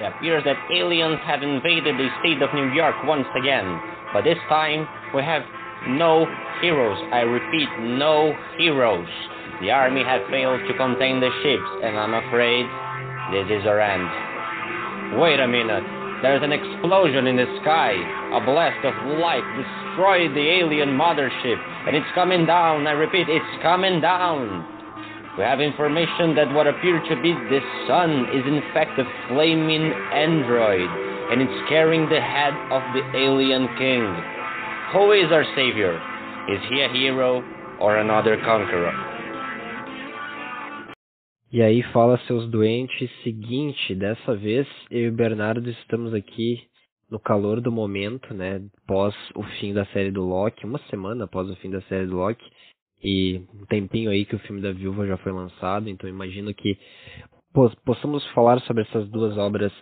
[0.00, 3.68] it appears that aliens have invaded the state of New York once again.
[4.12, 5.42] But this time, we have
[5.88, 6.24] no
[6.62, 6.96] heroes.
[7.12, 9.08] I repeat, no heroes.
[9.60, 12.64] The army had failed to contain the ships, and I'm afraid
[13.28, 15.20] this is our end.
[15.20, 15.84] Wait a minute.
[16.22, 17.92] There's an explosion in the sky.
[18.32, 22.86] A blast of light destroyed the alien mothership, and it's coming down.
[22.86, 24.79] I repeat, it's coming down.
[25.38, 29.92] We have information that what appeared to be the sun is in fact a flaming
[30.12, 30.90] android,
[31.30, 34.02] and it's carrying the head of the alien king.
[34.92, 35.94] Who is our savior?
[36.48, 37.44] Is he a hero
[37.78, 38.92] or another conqueror?
[41.52, 46.60] E aí fala seus doentes, seguinte, dessa vez eu e o Bernardo estamos aqui
[47.10, 51.50] no calor do momento, né, pós o fim da série do Loki, uma semana após
[51.50, 52.44] o fim da série do Loki,
[53.02, 56.78] e um tempinho aí que o filme da Viúva já foi lançado, então imagino que
[57.84, 59.72] possamos falar sobre essas duas obras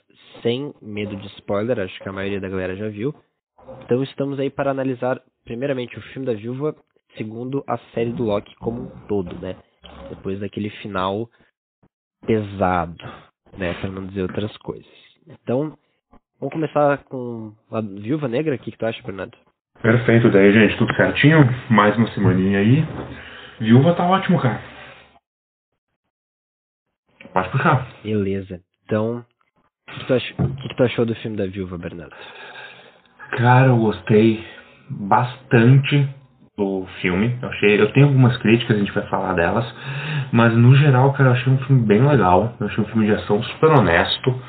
[0.43, 3.15] sem medo de spoiler, acho que a maioria da galera já viu.
[3.85, 6.75] Então estamos aí para analisar primeiramente o filme da Viúva,
[7.17, 9.57] segundo a série do Loki como um todo, né?
[10.11, 11.29] Depois daquele final
[12.27, 12.97] pesado,
[13.57, 14.87] né, para não dizer outras coisas.
[15.27, 15.77] Então,
[16.41, 19.37] vamos começar com a Viúva Negra, o que, que tu acha, Bernardo?
[19.83, 21.49] Perfeito, daí, gente, tudo certinho.
[21.71, 22.85] Mais uma semaninha aí.
[23.61, 24.61] Viúva tá ótimo, cara.
[27.33, 27.87] Pode puxar.
[28.03, 28.61] Beleza.
[28.85, 29.25] Então,
[29.89, 32.17] o que, tu achou, o que tu achou do filme da Viúva, Bernardo?
[33.37, 34.45] Cara, eu gostei
[34.91, 36.09] bastante
[36.57, 37.39] do filme.
[37.41, 39.65] Eu, achei, eu tenho algumas críticas, a gente vai falar delas.
[40.33, 42.53] Mas no geral, cara, eu achei um filme bem legal.
[42.59, 44.43] Eu achei um filme de ação super honesto.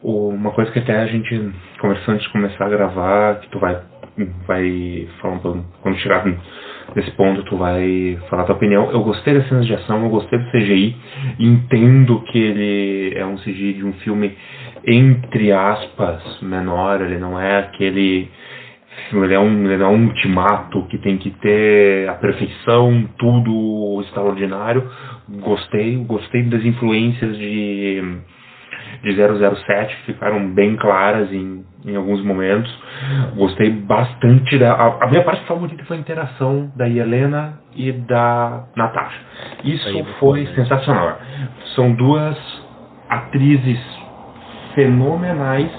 [0.00, 3.90] Uma coisa que até a gente conversou antes de começar a gravar, que tu vai
[4.46, 5.38] vai falar
[5.80, 6.24] quando chegar
[6.94, 8.90] nesse ponto tu vai falar tua opinião.
[8.90, 10.96] Eu gostei das cenas de ação, eu gostei do CGI,
[11.38, 14.36] entendo que ele é um CGI de um filme
[14.86, 18.28] entre aspas menor, ele não é aquele
[19.12, 24.90] ele é um ele é um ultimato que tem que ter a perfeição, tudo extraordinário.
[25.40, 28.02] Gostei, gostei das influências de
[29.02, 32.72] de 007 que ficaram bem claras em, em alguns momentos.
[33.36, 34.72] Gostei bastante da.
[34.72, 39.20] A, a minha parte favorita foi a interação da Helena e da Natasha.
[39.64, 40.52] Isso Aí, foi né?
[40.54, 41.18] sensacional.
[41.74, 42.36] São duas
[43.08, 43.80] atrizes
[44.74, 45.70] fenomenais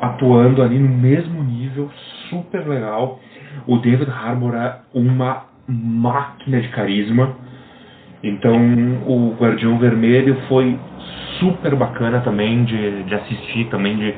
[0.00, 1.90] atuando ali no mesmo nível,
[2.28, 3.18] super legal.
[3.66, 7.36] O David Harbour é uma máquina de carisma.
[8.22, 8.56] Então,
[9.06, 10.78] o Guardião Vermelho foi
[11.38, 14.14] super bacana também de, de assistir, também de,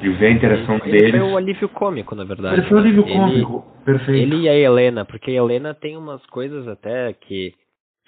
[0.00, 1.08] de ver a interação ele, deles.
[1.08, 2.60] Ele foi o alívio cômico, na verdade.
[2.60, 4.34] Ele foi o alívio cômico, perfeito.
[4.34, 7.52] Ele e a Helena, porque a Helena tem umas coisas até que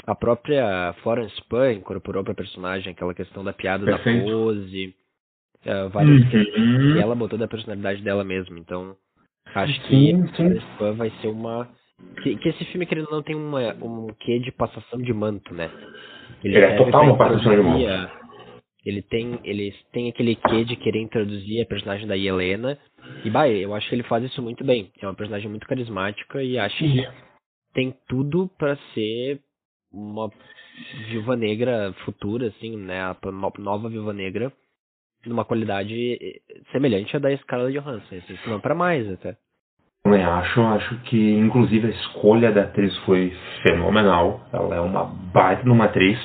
[0.06, 4.26] a própria Florence Pugh incorporou pra personagem, aquela questão da piada perfeito.
[4.26, 4.94] da pose,
[5.66, 6.96] uh, várias uhum.
[6.96, 8.96] e ela botou da personalidade dela mesmo, então
[9.54, 10.34] acho que sim, sim.
[10.34, 11.68] Florence Pugh vai ser uma...
[12.22, 15.70] Que, que esse filme, querendo não, tem uma, um quê de passação de manto, né?
[16.42, 18.19] Ele, ele é total uma passação de manto
[18.84, 22.78] ele tem, ele tem aquele quê de querer introduzir a personagem da Helena.
[23.24, 24.90] E, bah, eu acho que ele faz isso muito bem.
[25.00, 27.06] É uma personagem muito carismática e acho que
[27.74, 29.40] tem tudo para ser
[29.92, 30.30] uma
[31.08, 33.00] viúva negra futura, assim, né?
[33.02, 33.16] A
[33.58, 34.52] nova viúva negra
[35.26, 36.40] numa qualidade eh,
[36.72, 39.36] semelhante à da Scarlett Johansson, assim, se não para mais até.
[40.02, 43.30] Também acho, acho que inclusive a escolha da atriz foi
[43.62, 44.40] fenomenal.
[44.50, 46.18] Ela é uma baita numa atriz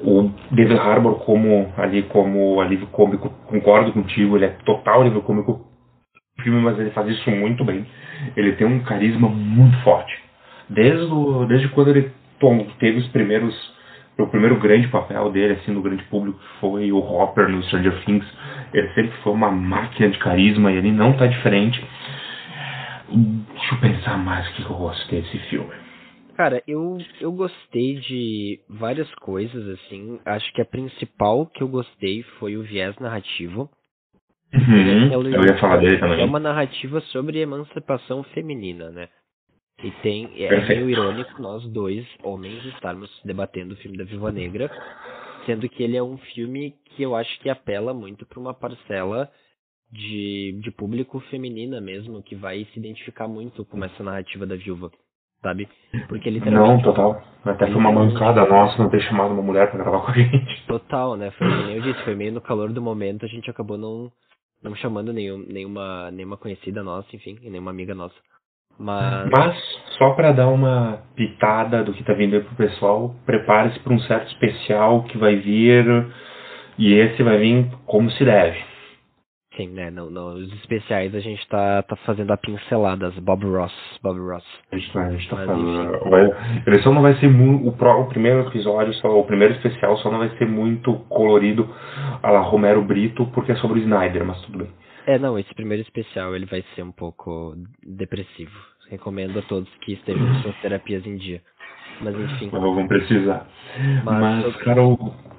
[0.00, 5.66] o David Harbour como ali como alívio cômico, concordo contigo, ele é total alívio cômico
[6.42, 7.86] filme, mas ele faz isso muito bem.
[8.36, 10.16] Ele tem um carisma muito forte.
[10.68, 12.12] Desde, o, desde quando ele
[12.78, 13.78] teve os primeiros
[14.18, 18.26] o primeiro grande papel dele assim no grande público foi o Hopper no Stranger Things.
[18.74, 21.84] Ele sempre foi uma máquina de carisma e ele não está diferente.
[23.08, 25.70] Deixa eu pensar mais o que eu gostei desse filme.
[26.38, 30.20] Cara, eu, eu gostei de várias coisas, assim.
[30.24, 33.68] Acho que a principal que eu gostei foi o viés narrativo.
[34.54, 36.20] Uhum, eu ia falar dele também.
[36.20, 39.08] É uma narrativa sobre emancipação feminina, né?
[39.82, 40.26] E tem.
[40.36, 40.84] É Perfeito.
[40.84, 44.70] meio irônico nós dois, homens, estarmos debatendo o filme da Viva Negra,
[45.44, 49.28] sendo que ele é um filme que eu acho que apela muito para uma parcela
[49.90, 54.88] de, de público feminina mesmo, que vai se identificar muito com essa narrativa da viúva
[55.42, 55.68] sabe?
[56.08, 56.84] Porque literalmente.
[56.84, 57.22] Não, total.
[57.44, 60.66] Até foi uma mancada nossa não ter chamado uma mulher para gravar com a gente.
[60.66, 61.30] Total, né?
[61.32, 64.10] Foi como eu disse, foi meio no calor do momento, a gente acabou não,
[64.62, 68.16] não chamando nenhum, nenhuma, nenhuma conhecida nossa, enfim, e nenhuma amiga nossa.
[68.78, 69.28] Mas...
[69.30, 69.56] Mas,
[69.98, 74.00] só para dar uma pitada do que tá vindo aí pro pessoal, prepare-se para um
[74.00, 76.06] certo especial que vai vir
[76.78, 78.58] E esse vai vir como se deve.
[79.58, 79.90] Sim, né?
[79.90, 83.74] No, nos especiais a gente tá, tá fazendo a pincelada, as Bob Ross.
[84.00, 84.44] Bob Ross.
[84.70, 85.98] A gente tá, a gente tá fazendo.
[86.08, 87.66] Vai, ele só não vai ser muito.
[87.66, 91.68] O, pro, o primeiro episódio, só, o primeiro especial só não vai ser muito colorido
[92.22, 94.68] a la Romero Brito, porque é sobre o Snyder, mas tudo bem.
[95.08, 98.56] É, não, esse primeiro especial ele vai ser um pouco depressivo.
[98.88, 101.42] Recomendo a todos que estejam com suas terapias em dia.
[102.00, 102.48] Mas enfim.
[102.52, 103.44] Mas vão precisar.
[104.04, 104.82] Mas, mas cara,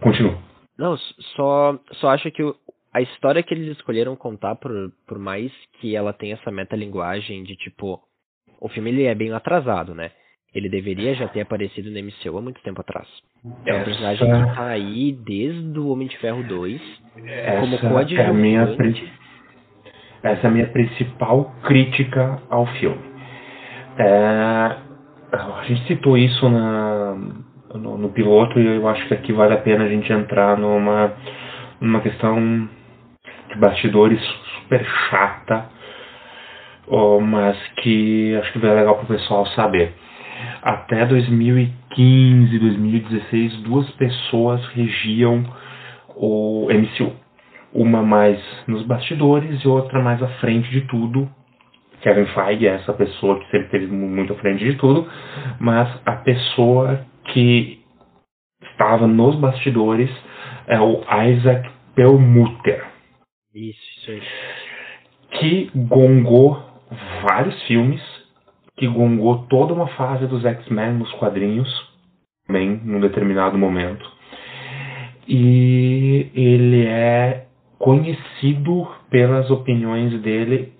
[0.01, 0.37] continua.
[0.77, 0.97] Não,
[1.35, 2.55] só, só acho que o,
[2.93, 4.71] a história que eles escolheram contar, por,
[5.07, 7.99] por mais que ela tenha essa metalinguagem de tipo.
[8.59, 10.11] O filme ele é bem atrasado, né?
[10.53, 13.07] Ele deveria já ter aparecido no MCU há muito tempo atrás.
[13.65, 16.81] É um personagem que tá aí desde o Homem de Ferro 2,
[17.25, 18.15] essa como coadjuvante.
[18.15, 18.63] É a minha,
[20.23, 22.99] essa é a minha principal crítica ao filme.
[23.97, 24.75] É,
[25.31, 27.15] a gente citou isso na,
[27.75, 31.13] no, no, piloto e eu acho que aqui vale a pena a gente entrar numa,
[31.79, 32.67] numa questão
[33.49, 34.21] de bastidores
[34.55, 35.69] super chata,
[37.21, 39.93] mas que acho que vai legal para o pessoal saber.
[40.61, 45.43] Até 2015, 2016, duas pessoas regiam
[46.15, 47.11] o MCU.
[47.73, 51.29] Uma mais nos bastidores e outra mais à frente de tudo.
[52.01, 55.07] Kevin Feige é essa pessoa que sempre esteve muito à frente de tudo,
[55.59, 57.79] mas a pessoa que
[58.71, 60.09] estava nos bastidores
[60.67, 62.88] é o Isaac Perlmutter.
[63.53, 64.21] Isso, isso aí.
[65.31, 66.63] Que gongou
[67.23, 68.01] vários filmes,
[68.77, 71.67] que gongou toda uma fase dos X-Men nos quadrinhos,
[72.45, 74.05] também num determinado momento.
[75.27, 77.47] E ele é
[77.79, 80.73] conhecido pelas opiniões dele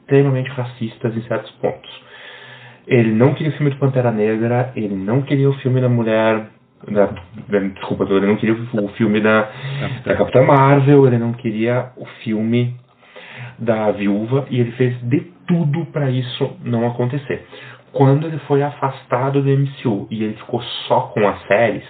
[0.00, 1.90] extremamente racistas em certos pontos.
[2.86, 6.50] Ele não queria o filme do Pantera Negra, ele não queria o filme da mulher
[6.90, 7.10] da,
[7.74, 9.48] desculpa, ele não queria o filme da,
[10.04, 12.76] da Capitã Marvel, ele não queria o filme
[13.58, 17.46] da Viúva e ele fez de tudo para isso não acontecer.
[17.92, 21.84] Quando ele foi afastado do MCU e ele ficou só com as séries,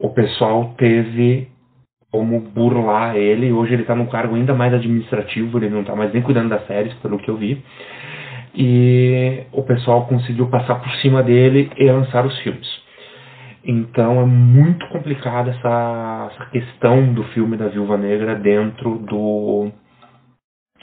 [0.00, 1.48] o pessoal teve
[2.10, 3.52] como burlar ele.
[3.52, 6.66] Hoje ele está num cargo ainda mais administrativo, ele não está mais nem cuidando das
[6.66, 7.62] séries, pelo que eu vi.
[8.54, 12.85] E o pessoal conseguiu passar por cima dele e lançar os filmes.
[13.66, 19.72] Então é muito complicada essa, essa questão do filme da Viúva Negra dentro do.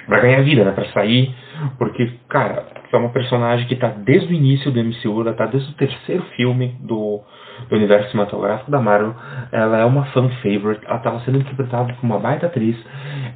[0.06, 0.72] Pra ganhar vida, né?
[0.74, 1.34] Pra sair.
[1.78, 5.72] Porque, cara, é uma personagem que tá desde o início do MCU, ela tá desde
[5.72, 7.22] o terceiro filme do,
[7.70, 9.16] do universo cinematográfico da Marvel.
[9.52, 12.76] Ela é uma fan favorite, ela estava sendo interpretada por uma baita atriz.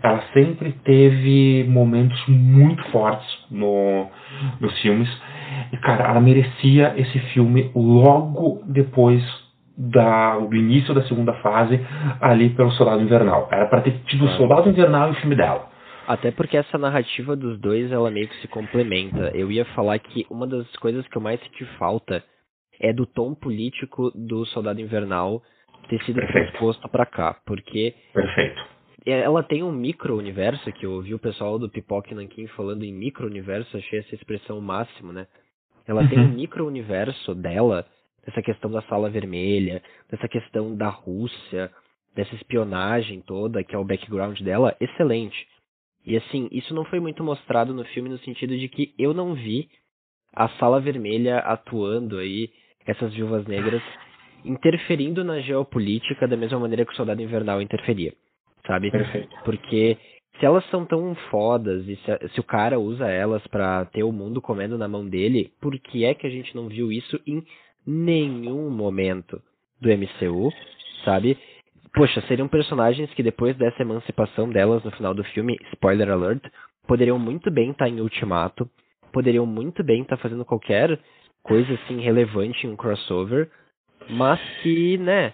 [0.03, 4.07] Ela sempre teve momentos muito fortes no,
[4.59, 5.09] nos filmes.
[5.71, 9.21] E, cara, ela merecia esse filme logo depois
[9.77, 11.79] da, do início da segunda fase,
[12.19, 13.47] ali pelo Soldado Invernal.
[13.51, 15.69] Era para ter tido o Soldado Invernal e o filme dela.
[16.07, 19.31] Até porque essa narrativa dos dois, ela meio que se complementa.
[19.35, 22.23] Eu ia falar que uma das coisas que eu mais senti falta
[22.79, 25.41] é do tom político do Soldado Invernal
[25.89, 28.61] ter sido transposto para cá, porque Perfeito.
[29.05, 33.77] ela tem um micro-universo, que eu ouvi o pessoal do Pipoque Nankin falando em micro-universo,
[33.77, 35.27] achei essa expressão o máximo, né?
[35.87, 36.09] Ela uhum.
[36.09, 37.85] tem um micro-universo dela,
[38.25, 39.81] dessa questão da Sala Vermelha,
[40.11, 41.71] dessa questão da Rússia,
[42.13, 45.47] dessa espionagem toda, que é o background dela, excelente.
[46.05, 49.33] E assim, isso não foi muito mostrado no filme no sentido de que eu não
[49.33, 49.69] vi
[50.33, 52.49] a Sala Vermelha atuando aí,
[52.85, 53.81] essas viúvas negras,
[54.45, 58.13] interferindo na geopolítica da mesma maneira que o Soldado Invernal interferia,
[58.65, 58.91] sabe?
[58.91, 59.35] Perfeito.
[59.43, 59.97] Porque
[60.39, 64.11] se elas são tão fodas e se, se o cara usa elas para ter o
[64.11, 67.43] mundo comendo na mão dele, por que é que a gente não viu isso em
[67.85, 69.41] nenhum momento
[69.81, 70.51] do MCU,
[71.03, 71.37] sabe?
[71.93, 76.43] Poxa, seriam personagens que depois dessa emancipação delas no final do filme, spoiler alert,
[76.87, 78.69] poderiam muito bem estar tá em Ultimato,
[79.11, 80.99] poderiam muito bem estar tá fazendo qualquer
[81.41, 83.49] coisa assim relevante em um crossover,
[84.09, 85.33] mas que, né,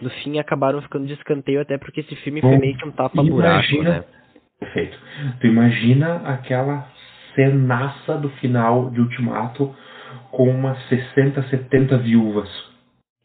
[0.00, 2.92] no fim acabaram ficando de escanteio até porque esse filme Bom, foi meio que um
[2.92, 4.04] tapa-buraco, né?
[4.58, 4.98] Perfeito.
[5.40, 6.88] Tu imagina aquela
[7.34, 9.74] cenaça do final de Ultimato
[10.30, 12.48] com umas 60, 70 viúvas.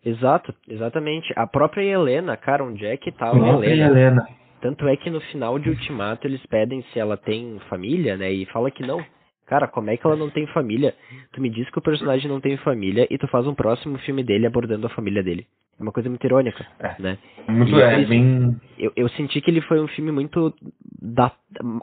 [0.03, 1.31] Exato, exatamente.
[1.35, 3.88] A própria Helena, cara, onde é que tava a Helena?
[3.88, 4.27] Helena?
[4.61, 8.31] Tanto é que no final de Ultimato eles pedem se ela tem família, né?
[8.31, 9.03] E fala que não.
[9.48, 10.95] Cara, como é que ela não tem família?
[11.33, 14.24] Tu me diz que o personagem não tem família e tu faz um próximo filme
[14.24, 15.45] dele abordando a família dele.
[15.77, 16.95] É uma coisa muito irônica, é.
[17.01, 17.17] né?
[17.50, 18.55] Muito é, bem...
[18.77, 20.53] eu, eu senti que ele foi um filme muito
[21.01, 21.31] da,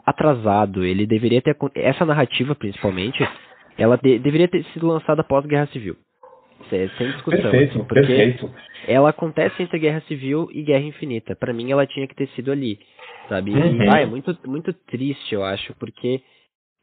[0.05, 0.85] atrasado.
[0.85, 1.55] Ele deveria ter...
[1.75, 3.27] Essa narrativa, principalmente,
[3.77, 5.95] ela de, deveria ter sido lançada após Guerra Civil.
[6.69, 7.41] sem discussão.
[7.41, 8.49] Perfeito, assim, porque perfeito.
[8.87, 11.35] ela acontece entre Guerra Civil e Guerra Infinita.
[11.35, 12.79] Para mim, ela tinha que ter sido ali,
[13.27, 13.51] sabe?
[13.51, 13.83] Uhum.
[13.83, 16.21] E ah, é muito, muito triste, eu acho, porque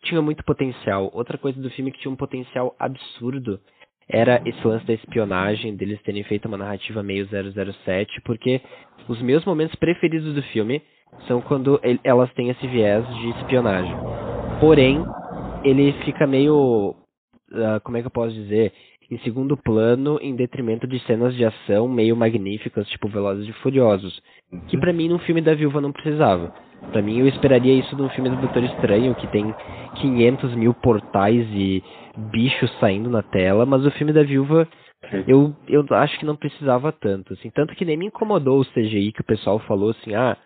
[0.07, 1.11] tinha muito potencial.
[1.13, 3.61] Outra coisa do filme que tinha um potencial absurdo
[4.09, 8.61] era esse lance da espionagem, deles terem feito uma narrativa meio 007, porque
[9.09, 10.81] os meus momentos preferidos do filme
[11.27, 13.95] são quando ele, elas têm esse viés de espionagem.
[14.61, 15.05] Porém,
[15.65, 16.95] ele fica meio.
[17.51, 18.73] Uh, como é que eu posso dizer?
[19.11, 24.21] Em segundo plano, em detrimento de cenas de ação meio magníficas, tipo Velozes e Furiosos.
[24.69, 26.53] Que para mim, num filme da Viúva, não precisava.
[26.91, 29.55] Para mim, eu esperaria isso num filme do Doutor Estranho, que tem
[30.01, 31.83] 500 mil portais e
[32.33, 34.69] bichos saindo na tela, mas o filme da Viúva
[35.27, 39.13] eu, eu acho que não precisava tanto, assim, tanto que nem me incomodou o CGI
[39.13, 40.37] que o pessoal falou assim, ah,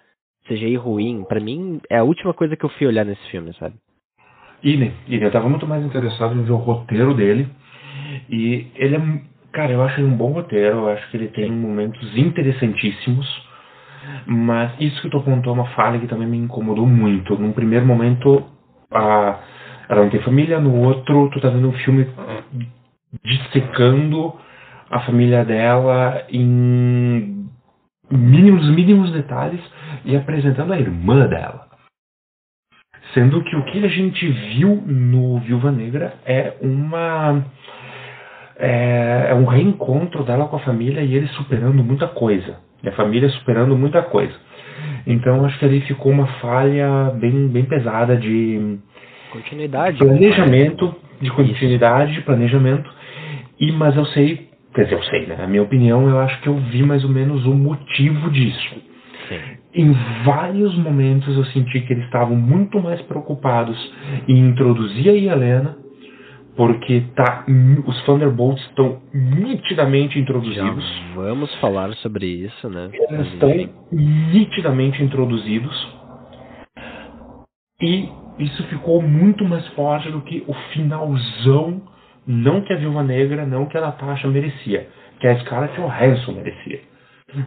[0.47, 3.75] CGI ruim, para mim é a última coisa que eu fui olhar nesse filme, sabe?
[4.63, 7.49] Idem, idem, eu tava muito mais interessado em ver o roteiro dele,
[8.29, 9.03] e ele é,
[9.53, 13.27] cara, eu acho ele um bom roteiro, eu acho que ele tem momentos interessantíssimos,
[14.27, 17.37] mas isso que tu apontou é uma falha que também me incomodou muito.
[17.39, 18.45] Num primeiro momento,
[18.91, 19.39] a,
[19.89, 22.07] ela não tem família, no outro, tu tá vendo um filme
[23.25, 24.35] dissecando
[24.91, 27.49] a família dela em
[28.11, 29.61] mínimos, mínimos detalhes
[30.05, 31.69] e apresentando a irmã dela.
[33.15, 37.45] Sendo que o que a gente viu no Viúva Negra é uma.
[38.61, 42.59] É, é um reencontro dela com a família e ele superando muita coisa.
[42.83, 44.35] E a família superando muita coisa.
[45.07, 48.79] Então acho que ali ficou uma falha bem, bem pesada de
[49.33, 52.91] continuidade, planejamento, de continuidade, de planejamento.
[53.59, 55.37] E mas eu sei, quer dizer, eu sei, né?
[55.43, 58.75] A minha opinião, eu acho que eu vi mais ou menos o motivo disso.
[59.29, 59.39] Sim.
[59.73, 63.77] Em vários momentos eu senti que eles estavam muito mais preocupados
[64.27, 65.77] em introduzir a Helena
[66.61, 67.47] porque tá,
[67.87, 70.85] os Thunderbolts estão nitidamente introduzidos.
[70.85, 72.91] Já vamos falar sobre isso, né?
[72.93, 73.49] Eles estão
[73.91, 75.75] nitidamente introduzidos.
[77.81, 81.81] E isso ficou muito mais forte do que o finalzão,
[82.27, 84.87] não que a Viúva Negra, não que a Natasha merecia,
[85.19, 86.81] que a Scarlett Johansson merecia.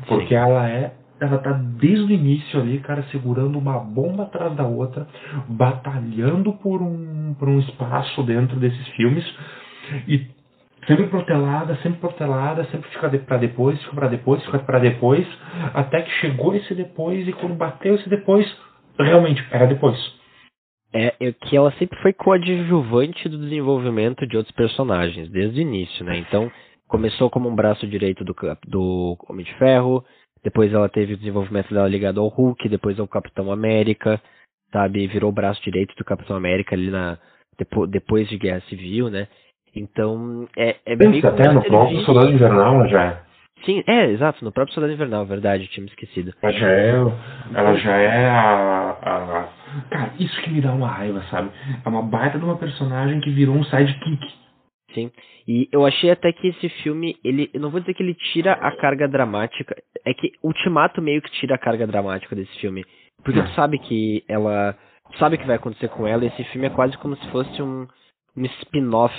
[0.08, 0.36] Porque Sim.
[0.41, 5.08] ela é ela tá desde o início ali, cara, segurando uma bomba atrás da outra,
[5.48, 9.25] batalhando por um, por um espaço dentro desses filmes
[10.08, 10.27] e
[10.88, 15.27] sempre protelada, sempre protelada, sempre fica de, para depois, fica para depois, fica para depois,
[15.74, 18.46] até que chegou esse depois e quando bateu esse depois,
[19.00, 19.98] realmente era depois.
[20.93, 26.05] É, é que ela sempre foi coadjuvante do desenvolvimento de outros personagens, desde o início,
[26.05, 26.17] né?
[26.17, 26.51] Então,
[26.88, 28.36] começou como um braço direito do,
[28.67, 30.05] do Homem de Ferro,
[30.44, 34.20] depois ela teve o desenvolvimento dela ligado ao Hulk, depois ao Capitão América,
[34.72, 35.08] sabe?
[35.08, 37.18] Virou o braço direito do Capitão América ali na
[37.90, 39.28] depois de Guerra Civil, né?
[39.76, 43.22] Então, é, é bem até no próprio Soldado Invernal ela já é.
[43.64, 46.34] Sim, é, exato, no próprio Soldado Invernal, verdade, tinha me esquecido.
[46.42, 46.90] Ela já é,
[47.54, 49.50] ela já é a, a,
[49.90, 51.50] Cara, isso que me dá uma raiva, sabe?
[51.84, 54.43] É uma baita de uma personagem que virou um sidekick.
[54.94, 55.12] Sim.
[55.48, 58.54] E eu achei até que esse filme, ele, eu não vou dizer que ele tira
[58.54, 62.84] a carga dramática, é que Ultimato meio que tira a carga dramática desse filme,
[63.24, 64.78] porque tu sabe que ela,
[65.18, 67.62] sabe o que vai acontecer com ela, e esse filme é quase como se fosse
[67.62, 67.88] um,
[68.38, 69.16] um spin-off,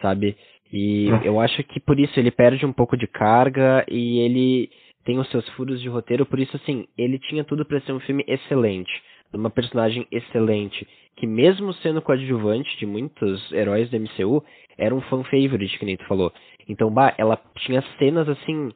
[0.00, 0.36] sabe?
[0.72, 4.70] E eu acho que por isso ele perde um pouco de carga e ele
[5.04, 8.00] tem os seus furos de roteiro, por isso assim, ele tinha tudo para ser um
[8.00, 8.90] filme excelente,
[9.36, 10.86] uma personagem excelente,
[11.16, 14.44] que mesmo sendo coadjuvante de muitos heróis do MCU,
[14.76, 16.32] era um fan favorite, que nem tu falou.
[16.68, 18.72] Então, bah, ela tinha cenas assim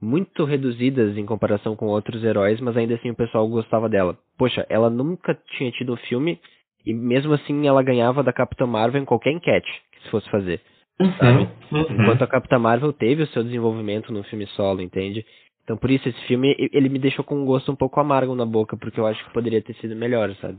[0.00, 4.16] muito reduzidas em comparação com outros heróis, mas ainda assim o pessoal gostava dela.
[4.36, 6.38] Poxa, ela nunca tinha tido um filme
[6.86, 10.60] e mesmo assim ela ganhava da Capitã Marvel em qualquer enquete que se fosse fazer.
[11.00, 11.86] Uhum, uhum.
[11.90, 15.24] Enquanto a Capitã Marvel teve o seu desenvolvimento no filme solo, entende?
[15.68, 18.46] Então por isso esse filme ele me deixou com um gosto um pouco amargo na
[18.46, 20.56] boca, porque eu acho que poderia ter sido melhor, sabe?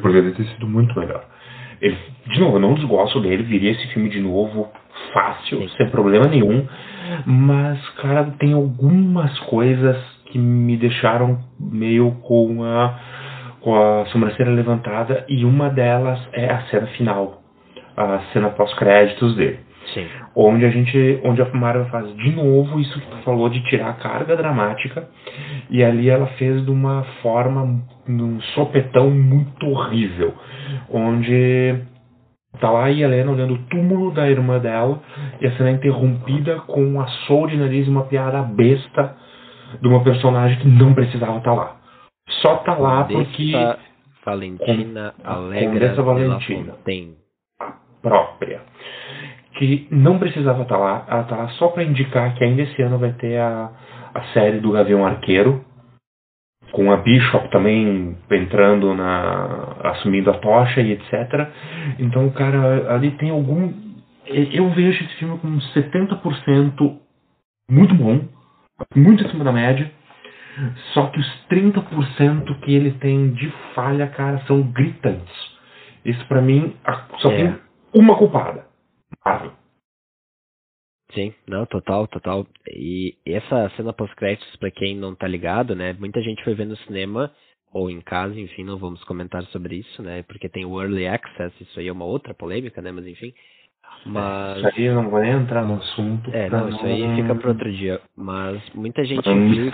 [0.00, 1.26] Poderia ter sido muito melhor.
[1.80, 4.70] Ele, de novo, eu não desgosto dele, viria esse filme de novo
[5.12, 5.76] fácil, Sim.
[5.76, 6.64] sem problema nenhum.
[7.26, 12.96] Mas, cara, tem algumas coisas que me deixaram meio com a,
[13.60, 17.42] com a sobrancelha levantada, e uma delas é a cena final,
[17.96, 19.58] a cena pós-créditos dele.
[19.94, 20.06] Sim.
[20.34, 23.90] Onde a gente, onde a Marvel faz de novo isso que tu falou de tirar
[23.90, 25.08] a carga dramática,
[25.70, 30.34] e ali ela fez de uma forma, num sopetão muito horrível,
[30.90, 31.76] onde
[32.60, 35.00] tá lá a Helena olhando o túmulo da irmã dela,
[35.40, 39.16] e a cena é interrompida com um açougue de nariz e uma piada besta
[39.80, 41.76] de uma personagem que não precisava estar tá lá.
[42.42, 43.52] Só tá lá porque.
[44.24, 46.74] Valentina com, Alegra Valentina.
[48.02, 48.60] própria
[49.58, 51.04] que não precisava estar tá lá.
[51.08, 53.70] Ela tá lá só para indicar que ainda esse ano vai ter a,
[54.14, 55.64] a série do Gavião Arqueiro,
[56.70, 59.76] com a Bishop também entrando na.
[59.84, 61.48] assumindo a tocha e etc.
[61.98, 63.72] Então, cara, ali tem algum.
[64.26, 66.98] Eu vejo esse filme com 70%
[67.70, 68.20] muito bom,
[68.94, 69.90] muito acima da média.
[70.92, 75.34] Só que os 30% que ele tem de falha, cara, são gritantes.
[76.04, 76.74] Isso para mim
[77.18, 77.36] só é.
[77.36, 77.58] tem
[77.94, 78.67] uma culpada.
[79.28, 79.52] Marvel.
[81.12, 82.46] Sim, não, total, total.
[82.68, 85.94] E essa cena pós-créditos, para quem não tá ligado, né?
[85.98, 87.32] Muita gente foi ver no cinema
[87.72, 90.22] ou em casa, enfim, não vamos comentar sobre isso, né?
[90.22, 92.92] Porque tem o early access, isso aí é uma outra polêmica, né?
[92.92, 93.32] Mas enfim.
[94.04, 94.58] Mas...
[94.58, 96.30] Isso aí eu não vou nem entrar no assunto.
[96.30, 98.00] É, não, isso aí fica para outro dia.
[98.16, 99.70] Mas muita gente viu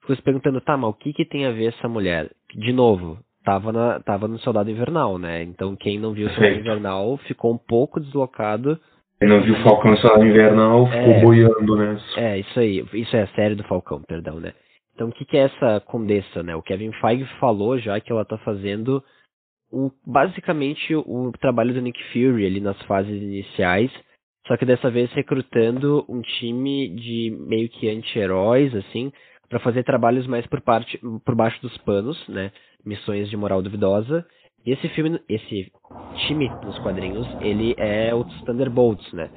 [0.00, 2.30] ficou se perguntando, tá, mas o que que tem a ver essa mulher?
[2.54, 5.42] De novo, tava, na, tava no Soldado Invernal, né?
[5.42, 8.78] Então quem não viu o Soldado Invernal ficou um pouco deslocado
[9.18, 11.98] quem não viu o Falcão no Soldado Invernal ficou é, boiando, né?
[12.16, 12.84] É, isso aí.
[12.92, 14.52] Isso é a série do Falcão, perdão, né?
[14.94, 16.54] Então, o que, que é essa Condessa, né?
[16.54, 19.02] O Kevin Feige falou já que ela tá fazendo
[19.72, 23.90] o, basicamente o trabalho do Nick Fury ali nas fases iniciais,
[24.46, 29.10] só que dessa vez recrutando um time de meio que anti-heróis, assim,
[29.48, 32.52] para fazer trabalhos mais por parte por baixo dos panos, né?
[32.86, 34.24] Missões de moral duvidosa
[34.66, 35.70] esse filme, esse
[36.26, 39.30] time nos quadrinhos, ele é os Thunderbolts, né?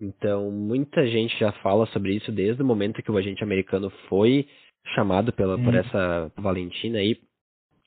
[0.00, 4.48] Então, muita gente já fala sobre isso desde o momento que o agente americano foi
[4.94, 7.16] chamado pela, por essa Valentina aí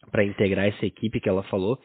[0.10, 1.78] para integrar essa equipe que ela falou.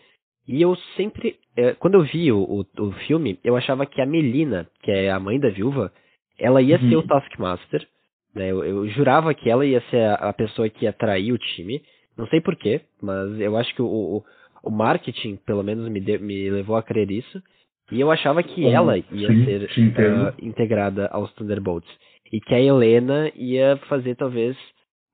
[0.46, 4.06] E eu sempre, é, quando eu vi o, o, o, filme, eu achava que a
[4.06, 5.92] Melina, que é a mãe da viúva,
[6.38, 6.88] ela ia uhum.
[6.88, 7.86] ser o Taskmaster.
[8.32, 8.52] Né?
[8.52, 11.82] Eu, eu, jurava que ela ia ser a, a pessoa que ia trair o time.
[12.16, 14.23] Não sei porquê, mas eu acho que o,
[14.62, 17.42] o marketing, pelo menos, me, de, me levou a crer isso.
[17.90, 21.90] E eu achava que ela ia sim, ser uh, integrada aos Thunderbolts.
[22.33, 24.57] E que a Helena ia fazer, talvez,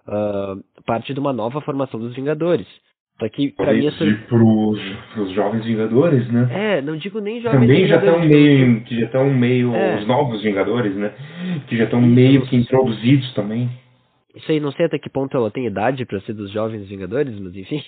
[0.06, 2.66] uh, parte de uma nova formação dos Vingadores.
[3.18, 3.90] Só que, pra mim,
[4.28, 4.80] pros,
[5.12, 6.48] pros jovens Vingadores, né?
[6.52, 7.88] É, não digo nem jovens Também Vingadores.
[7.88, 9.98] já estão meio, que já estão meio é.
[9.98, 11.12] os novos Vingadores, né?
[11.66, 13.68] Que já estão meio que introduzidos também.
[14.38, 17.38] Isso aí, não sei até que ponto ela tem idade para ser dos jovens Vingadores,
[17.40, 17.82] mas enfim.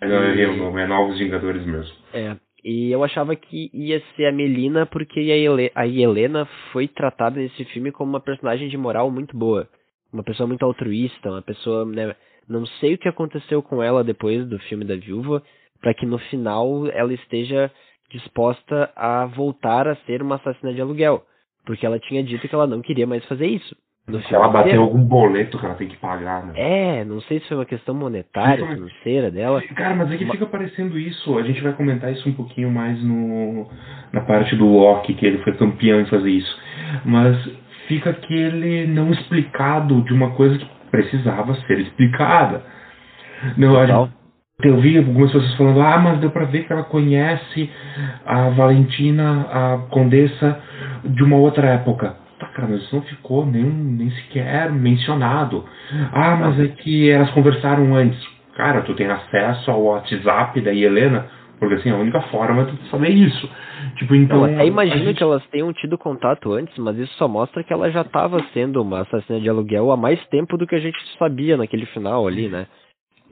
[0.00, 1.94] É, não, é, não, é Novos Vingadores mesmo.
[2.14, 2.36] É.
[2.64, 7.38] E eu achava que ia ser a Melina porque a, Ele a Helena foi tratada
[7.38, 9.68] nesse filme como uma personagem de moral muito boa.
[10.12, 12.16] Uma pessoa muito altruísta, uma pessoa, né,
[12.48, 15.42] não sei o que aconteceu com ela depois do filme da viúva,
[15.80, 17.70] para que no final ela esteja
[18.10, 21.22] disposta a voltar a ser uma assassina de aluguel,
[21.66, 23.76] porque ela tinha dito que ela não queria mais fazer isso.
[24.08, 26.52] Se ela bateu algum boleto que ela tem que pagar, né?
[26.54, 28.76] É, não sei se foi uma questão monetária, foi...
[28.76, 29.60] financeira dela.
[29.74, 31.36] Cara, mas aqui é fica parecendo isso.
[31.36, 33.66] A gente vai comentar isso um pouquinho mais no
[34.12, 36.56] na parte do Loki, que ele foi campeão em fazer isso.
[37.04, 37.36] Mas
[37.88, 42.62] fica aquele não explicado de uma coisa que precisava ser explicada.
[43.56, 44.08] Não, Total.
[44.62, 47.70] eu vi algumas pessoas falando, ah, mas deu pra ver que ela conhece
[48.24, 50.60] a Valentina, a Condessa,
[51.04, 52.25] de uma outra época.
[52.56, 55.62] Cara, mas isso não ficou nem, nem sequer mencionado.
[56.10, 58.18] Ah, mas é que elas conversaram antes.
[58.54, 61.26] Cara, tu tem acesso ao WhatsApp da Helena,
[61.58, 63.46] porque assim, a única forma é tu saber isso.
[63.96, 64.38] Tipo, então.
[64.38, 65.18] Eu até imagino gente...
[65.18, 68.80] que elas tenham tido contato antes, mas isso só mostra que ela já estava sendo
[68.80, 72.48] uma assassina de aluguel há mais tempo do que a gente sabia naquele final ali,
[72.48, 72.66] né?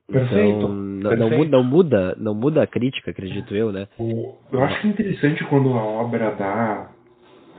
[0.06, 0.58] Perfeito.
[0.58, 1.50] Então, não, perfeito.
[1.50, 3.88] Não, não, muda, não muda a crítica, acredito eu, né?
[4.52, 6.90] Eu acho que é interessante quando a obra dá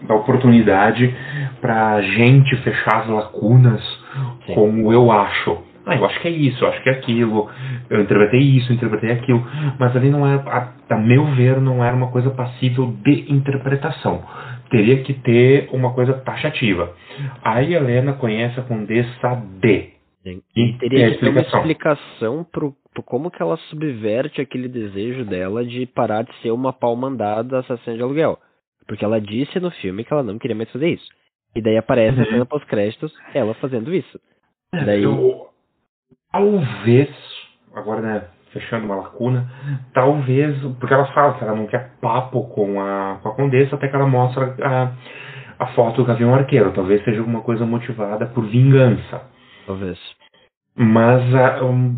[0.02, 1.14] da oportunidade
[1.62, 3.82] para a gente fechar as lacunas
[4.46, 4.54] Sim.
[4.54, 5.58] como eu acho.
[5.86, 7.48] Ah, eu acho que é isso, eu acho que é aquilo,
[7.92, 9.46] eu interpretei isso, eu interpretei aquilo,
[9.78, 14.24] mas ali não é, a, a meu ver, não era uma coisa passível de interpretação.
[14.72, 16.92] Teria que ter uma coisa taxativa.
[17.44, 19.92] A Helena conhece a Condessa D.
[20.24, 20.42] Sim.
[20.56, 25.64] E teria que ter uma explicação pro, pro como que ela subverte aquele desejo dela
[25.64, 28.40] de parar de ser uma pau mandada assassina de aluguel.
[28.88, 31.08] Porque ela disse no filme que ela não queria mais fazer isso.
[31.56, 32.24] E daí aparece uhum.
[32.24, 34.20] a cena pós-créditos, ela fazendo isso.
[34.74, 35.04] É, daí...
[35.04, 35.48] Eu,
[36.32, 37.10] talvez,
[37.74, 39.50] agora né, fechando uma lacuna,
[39.94, 43.88] talvez, porque ela fala que ela não quer papo com a, com a Condessa, até
[43.88, 44.92] que ela mostra a,
[45.60, 46.74] a foto do Gavião Arqueiro.
[46.74, 49.22] Talvez seja alguma coisa motivada por vingança.
[49.66, 49.98] Talvez.
[50.76, 51.98] Mas, uh, um,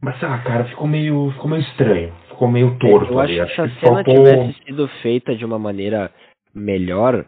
[0.00, 3.40] mas sei lá, cara, ficou meio, ficou meio estranho ficou meio torto eu ali.
[3.40, 4.14] Acho que se a cena faltou...
[4.14, 6.10] tivesse sido feita de uma maneira
[6.54, 7.24] melhor,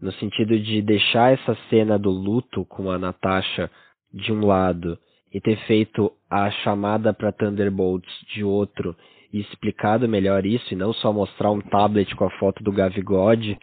[0.00, 3.70] no sentido de deixar essa cena do luto com a Natasha
[4.12, 4.98] de um lado
[5.32, 8.94] e ter feito a chamada para Thunderbolts de outro
[9.32, 13.58] e explicado melhor isso e não só mostrar um tablet com a foto do Gavigode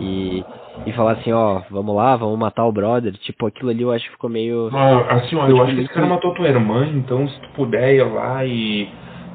[0.00, 0.44] e,
[0.86, 3.12] e falar assim, ó, vamos lá, vamos matar o brother.
[3.18, 4.70] Tipo, aquilo ali eu acho que ficou meio.
[4.72, 7.94] Ah, assim, ó, eu acho que esse cara matou tua irmã, então se tu puder
[7.94, 8.88] ir lá e,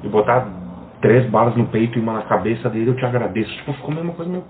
[0.03, 0.62] e botar
[1.03, 3.53] três balas no peito e uma na cabeça dele, eu te agradeço.
[3.57, 4.45] Tipo, ficou a mesma coisa meio.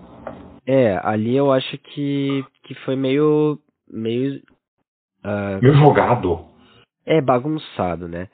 [0.65, 3.59] É, ali eu acho que, que foi meio.
[3.89, 4.39] meio.
[5.25, 6.45] Uh, meio jogado.
[7.05, 8.29] É, bagunçado, né?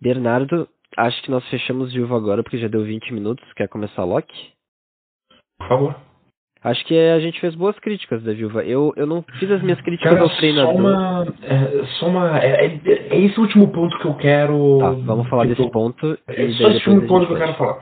[0.00, 3.44] Bernardo, acho que nós fechamos vivo agora porque já deu 20 minutos.
[3.54, 4.52] Quer começar Loki?
[5.58, 6.05] Por favor.
[6.66, 8.64] Acho que a gente fez boas críticas da Viúva.
[8.64, 10.72] Eu, eu não fiz as minhas críticas Cara, ao treinador.
[10.72, 11.26] Só uma.
[11.44, 14.78] É, só uma é, é, é, esse último ponto que eu quero.
[14.80, 16.18] Tá, vamos falar desse ponto.
[16.26, 17.78] É só esse último ponto que eu quero falar.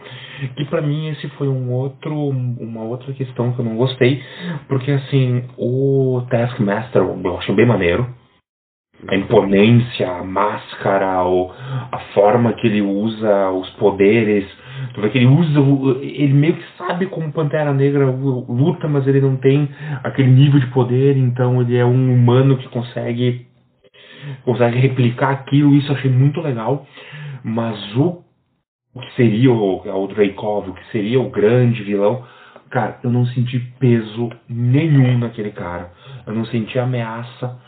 [0.54, 4.22] Que para mim esse foi um outro, uma outra questão que eu não gostei.
[4.68, 8.06] Porque assim, o Taskmaster eu achei bem maneiro
[9.06, 11.50] a imponência, a máscara, o,
[11.92, 14.46] a forma que ele usa os poderes.
[14.94, 15.60] Tu vê que ele usa,
[16.00, 19.68] ele meio que sabe como Pantera Negra luta, mas ele não tem
[20.02, 23.46] aquele nível de poder, então ele é um humano que consegue
[24.44, 26.86] consegue replicar aquilo, isso eu achei muito legal.
[27.42, 28.22] Mas o,
[28.94, 32.24] o que seria o, o Dreykov, o que seria o grande vilão,
[32.70, 35.90] cara, eu não senti peso nenhum naquele cara.
[36.26, 37.60] Eu não senti ameaça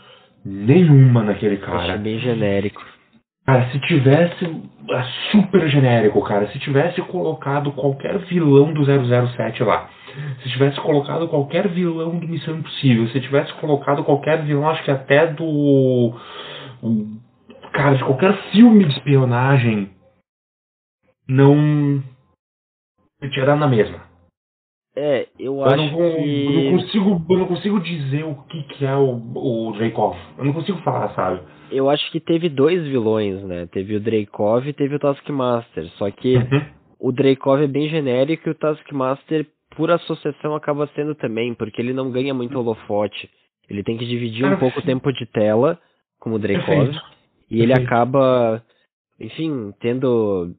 [0.47, 1.79] nenhuma naquele cara.
[1.79, 2.83] Achei bem genérico.
[3.45, 4.45] Cara, se tivesse.
[4.89, 6.47] É super genérico, cara.
[6.47, 9.89] Se tivesse colocado qualquer vilão do 007 lá.
[10.41, 13.07] Se tivesse colocado qualquer vilão do Missão Impossível.
[13.09, 16.13] Se tivesse colocado qualquer vilão, acho que até do.
[17.73, 19.91] Cara, de qualquer filme de espionagem.
[21.27, 22.01] Não.
[23.21, 24.06] Dado na mesma.
[24.99, 26.45] É, eu, eu acho não, que.
[26.45, 30.17] Eu não, consigo, eu não consigo dizer o que, que é o, o Dreykov.
[30.39, 31.39] Eu não consigo falar, sabe?
[31.69, 33.67] Eu acho que teve dois vilões, né?
[33.67, 35.85] Teve o Dreykov e teve o Taskmaster.
[35.99, 36.65] Só que uhum.
[36.99, 41.93] o Dreykov é bem genérico e o Taskmaster, por associação, acaba sendo também, porque ele
[41.93, 43.29] não ganha muito holofote.
[43.69, 45.79] Ele tem que dividir um pouco o tempo de tela,
[46.19, 46.89] como o Dreykov.
[47.51, 48.63] E ele acaba,
[49.19, 50.55] enfim, tendo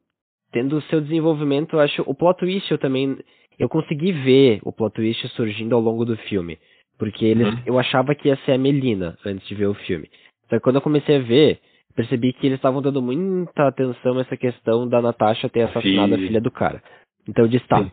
[0.53, 2.03] tendo o seu desenvolvimento, eu acho.
[2.07, 3.17] O plot twist eu também
[3.59, 6.57] eu consegui ver o plot twist surgindo ao longo do filme.
[6.97, 7.61] Porque eles, uhum.
[7.65, 10.09] eu achava que ia ser a Melina antes de ver o filme.
[10.49, 11.59] Só que quando eu comecei a ver,
[11.95, 16.23] percebi que eles estavam dando muita atenção a essa questão da Natasha ter assassinado Sim.
[16.23, 16.81] a filha do cara.
[17.27, 17.91] Então eu disse, tá, Sim.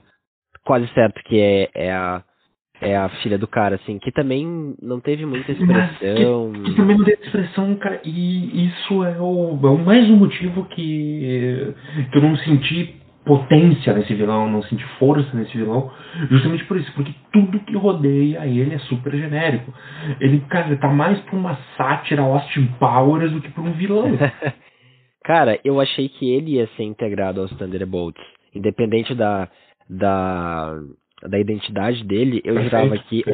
[0.65, 2.23] quase certo que é, é a
[2.81, 6.53] é a filha do cara, assim, que também não teve muita expressão.
[6.53, 10.17] Que, que, também não teve expressão, cara, e isso é o, é o mais um
[10.17, 11.75] motivo que,
[12.13, 12.97] que eu não senti
[13.27, 15.93] potência nesse vilão, não senti força nesse vilão,
[16.31, 19.75] justamente por isso, porque tudo que rodeia ele é super genérico.
[20.21, 24.13] Ele, cara, ele tá mais pra uma sátira Austin Powers do que pra um vilão.
[25.25, 28.23] cara, eu achei que ele ia ser integrado aos Thunderbolts,
[28.55, 29.49] independente da,
[29.91, 30.79] da,
[31.29, 33.25] da identidade dele, eu perfeito, jurava que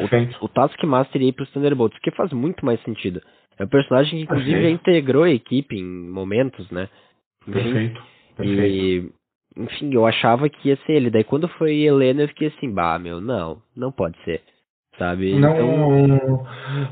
[0.41, 3.21] o, o Taskmaster ia pros Thunderbolts, que faz muito mais sentido.
[3.59, 4.69] É um personagem que, inclusive, perfeito.
[4.69, 6.89] já integrou a equipe em momentos, né?
[7.45, 8.01] Perfeito.
[8.35, 9.13] perfeito.
[9.57, 11.09] Enfim, eu achava que ia ser ele.
[11.09, 14.41] Daí quando foi Helena, eu fiquei assim, bah, meu, não, não pode ser.
[14.97, 15.33] Sabe?
[15.33, 16.45] Não.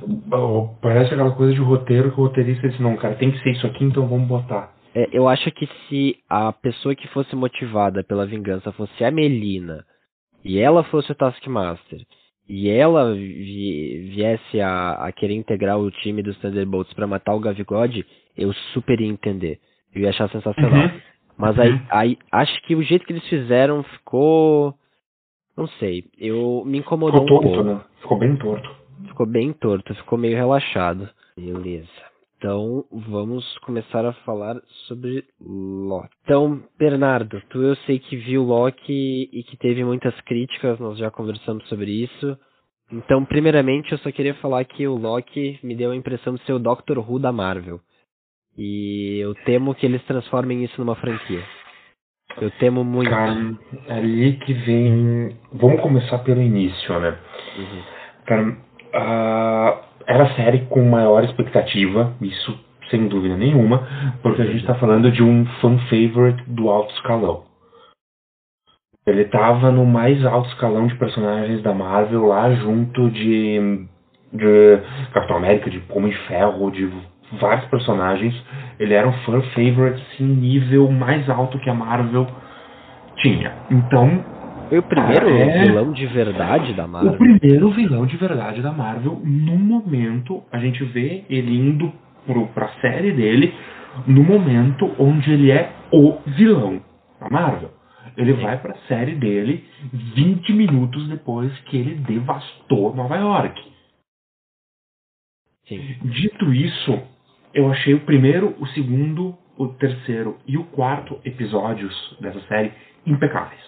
[0.08, 0.76] Então...
[0.82, 3.67] Parece aquela coisa de roteiro que o roteirista disse, não, cara, tem que ser isso
[3.67, 4.74] aqui, então vamos botar.
[4.93, 9.86] É, eu acho que se a pessoa que fosse motivada pela vingança fosse a Melina,
[10.43, 12.02] e ela fosse o Taskmaster,
[12.50, 17.39] e ela vi, viesse a, a, querer integrar o time dos Thunderbolts para matar o
[17.39, 19.60] Gavigode, eu super ia entender.
[19.93, 20.88] Eu ia achar sensacional.
[20.88, 21.02] Uhum.
[21.38, 21.86] Mas aí, uhum.
[21.89, 24.74] aí acho que o jeito que eles fizeram ficou.
[25.58, 26.06] Não sei.
[26.17, 27.70] Eu me incomodou ficou um torto, pouco.
[27.70, 27.82] Né?
[28.02, 28.76] Ficou bem torto.
[29.08, 31.10] Ficou bem torto, ficou meio relaxado.
[31.36, 32.12] Beleza.
[32.38, 36.10] Então vamos começar a falar sobre Loki.
[36.24, 41.12] Então, Bernardo, tu eu sei que viu Loki e que teve muitas críticas, nós já
[41.12, 42.36] conversamos sobre isso.
[42.91, 46.54] Então, primeiramente, eu só queria falar que o Loki me deu a impressão de ser
[46.54, 47.80] o Doctor Who da Marvel.
[48.58, 51.44] E eu temo que eles transformem isso numa franquia.
[52.40, 53.10] Eu temo muito.
[53.10, 53.36] Cara,
[53.90, 55.38] ali que vem.
[55.54, 57.18] Vamos começar pelo início, né?
[57.58, 57.82] Uhum.
[58.26, 62.58] Cara, uh, era a série com maior expectativa, isso
[62.90, 63.88] sem dúvida nenhuma,
[64.22, 67.46] porque a gente está falando de um fan favorite do alto escalão.
[69.08, 73.88] Ele estava no mais alto escalão de personagens da Marvel, lá junto de,
[74.32, 74.80] de
[75.14, 76.92] Capitão América, de Homem de Ferro, de
[77.39, 78.34] vários personagens.
[78.80, 82.28] Ele era um fan favorite, assim, nível mais alto que a Marvel
[83.17, 83.54] tinha.
[83.70, 84.24] Então.
[84.70, 85.65] Foi o primeiro é...
[85.65, 87.12] vilão de verdade da Marvel.
[87.12, 89.22] O primeiro vilão de verdade da Marvel.
[89.24, 91.91] No momento, a gente vê ele indo
[92.26, 93.54] pro, pra série dele,
[94.08, 96.82] no momento onde ele é o vilão
[97.20, 97.72] da Marvel.
[98.17, 98.41] Ele Sim.
[98.41, 99.65] vai pra série dele
[100.15, 103.62] 20 minutos depois que ele devastou Nova York.
[105.67, 105.96] Sim.
[106.04, 107.02] Dito isso,
[107.54, 112.72] eu achei o primeiro, o segundo, o terceiro e o quarto episódios dessa série
[113.06, 113.62] impecáveis.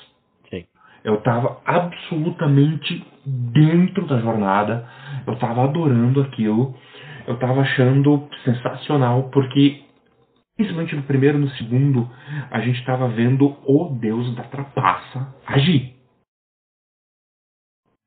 [0.50, 0.66] Sim.
[1.04, 4.88] Eu tava absolutamente dentro da jornada,
[5.28, 6.76] eu tava adorando aquilo,
[7.28, 9.84] eu tava achando sensacional, porque
[10.56, 12.10] principalmente no primeiro e no segundo,
[12.52, 15.94] a gente estava vendo o deus da trapaça agir.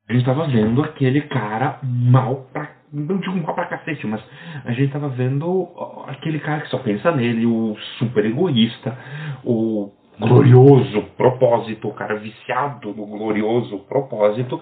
[0.07, 2.76] A gente estava vendo aquele cara mal pra.
[2.91, 4.21] Não digo pra cacete, mas
[4.63, 5.67] a gente estava vendo
[6.07, 8.97] aquele cara que só pensa nele, o super egoísta,
[9.43, 14.61] o glorioso propósito, o cara viciado no glorioso propósito.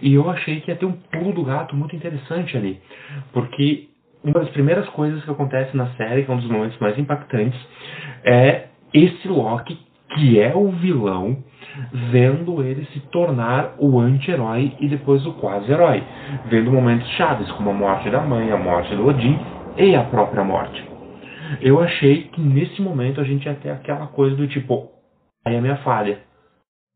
[0.00, 2.80] E eu achei que ia ter um pulo do gato muito interessante ali.
[3.32, 3.88] Porque
[4.22, 7.60] uma das primeiras coisas que acontece na série, que é um dos momentos mais impactantes,
[8.24, 9.78] é esse Loki,
[10.14, 11.42] que é o vilão,
[12.10, 16.02] vendo ele se tornar o anti-herói e depois o quase-herói,
[16.46, 19.38] vendo momentos chaves, como a morte da mãe, a morte do Odin
[19.76, 20.84] e a própria morte.
[21.60, 24.90] Eu achei que nesse momento a gente ia ter aquela coisa do tipo,
[25.44, 26.20] aí é a minha falha.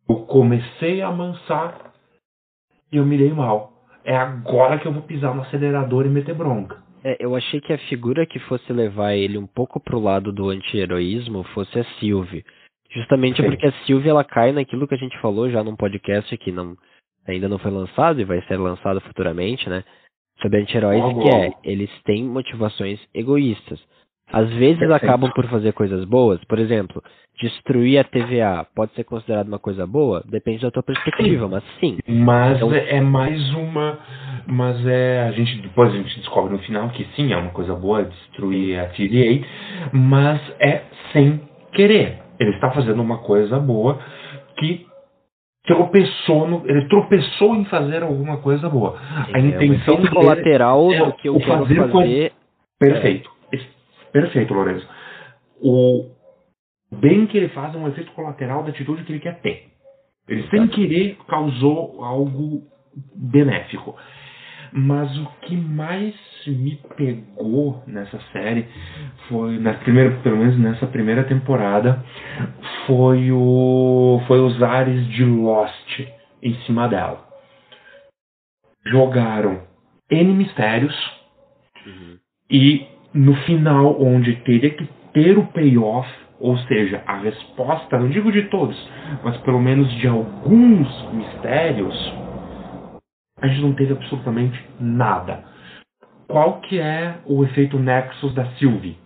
[0.09, 1.93] Eu comecei a amansar
[2.91, 3.73] e eu me dei mal.
[4.05, 6.77] É agora que eu vou pisar no acelerador e meter bronca.
[7.05, 10.49] É, eu achei que a figura que fosse levar ele um pouco pro lado do
[10.49, 12.45] anti-heroísmo fosse a Sylvie.
[12.91, 13.49] Justamente Sim.
[13.49, 16.77] porque a Sylvie ela cai naquilo que a gente falou já num podcast que não,
[17.27, 19.85] ainda não foi lançado e vai ser lançado futuramente, né?
[20.41, 23.81] Sobre anti-heróis, que é, eles têm motivações egoístas.
[24.31, 25.05] Às vezes Perfeito.
[25.05, 27.03] acabam por fazer coisas boas, por exemplo,
[27.41, 30.23] destruir a TVA pode ser considerado uma coisa boa?
[30.27, 31.99] Depende da tua perspectiva, mas sim.
[32.07, 33.99] Mas então, é mais uma
[34.47, 37.75] mas é a gente depois a gente descobre no final que sim é uma coisa
[37.75, 39.47] boa destruir a TVA,
[39.93, 41.41] mas é sem
[41.73, 42.28] querer.
[42.39, 43.99] Ele está fazendo uma coisa boa
[44.57, 44.87] que
[45.65, 48.99] tropeçou no, ele tropeçou em fazer alguma coisa boa.
[49.27, 51.77] Sim, a intenção é colateral é do que eu o quero fazer.
[51.77, 52.01] fazer com...
[52.79, 53.59] Perfeito, é.
[54.13, 54.89] perfeito, Lourenço.
[55.61, 56.11] O
[56.93, 59.69] bem que ele faz é um efeito colateral da atitude que ele quer ter.
[60.29, 62.63] Ele sem querer causou algo
[63.15, 63.97] benéfico.
[64.73, 66.15] Mas o que mais
[66.47, 68.67] me pegou nessa série
[69.29, 72.03] foi, na primeira, pelo menos nessa primeira temporada,
[72.87, 76.01] foi o foi os ares de Lost
[76.43, 77.27] em cima dela.
[78.87, 79.63] Jogaram
[80.11, 80.95] N mistérios
[81.87, 82.17] uhum.
[82.51, 88.31] e no final, onde teria que ter o payoff, ou seja, a resposta, não digo
[88.31, 88.77] de todos,
[89.25, 92.15] mas pelo menos de alguns mistérios,
[93.41, 95.45] a gente não teve absolutamente nada.
[96.27, 98.99] Qual que é o efeito Nexus da Sylvie?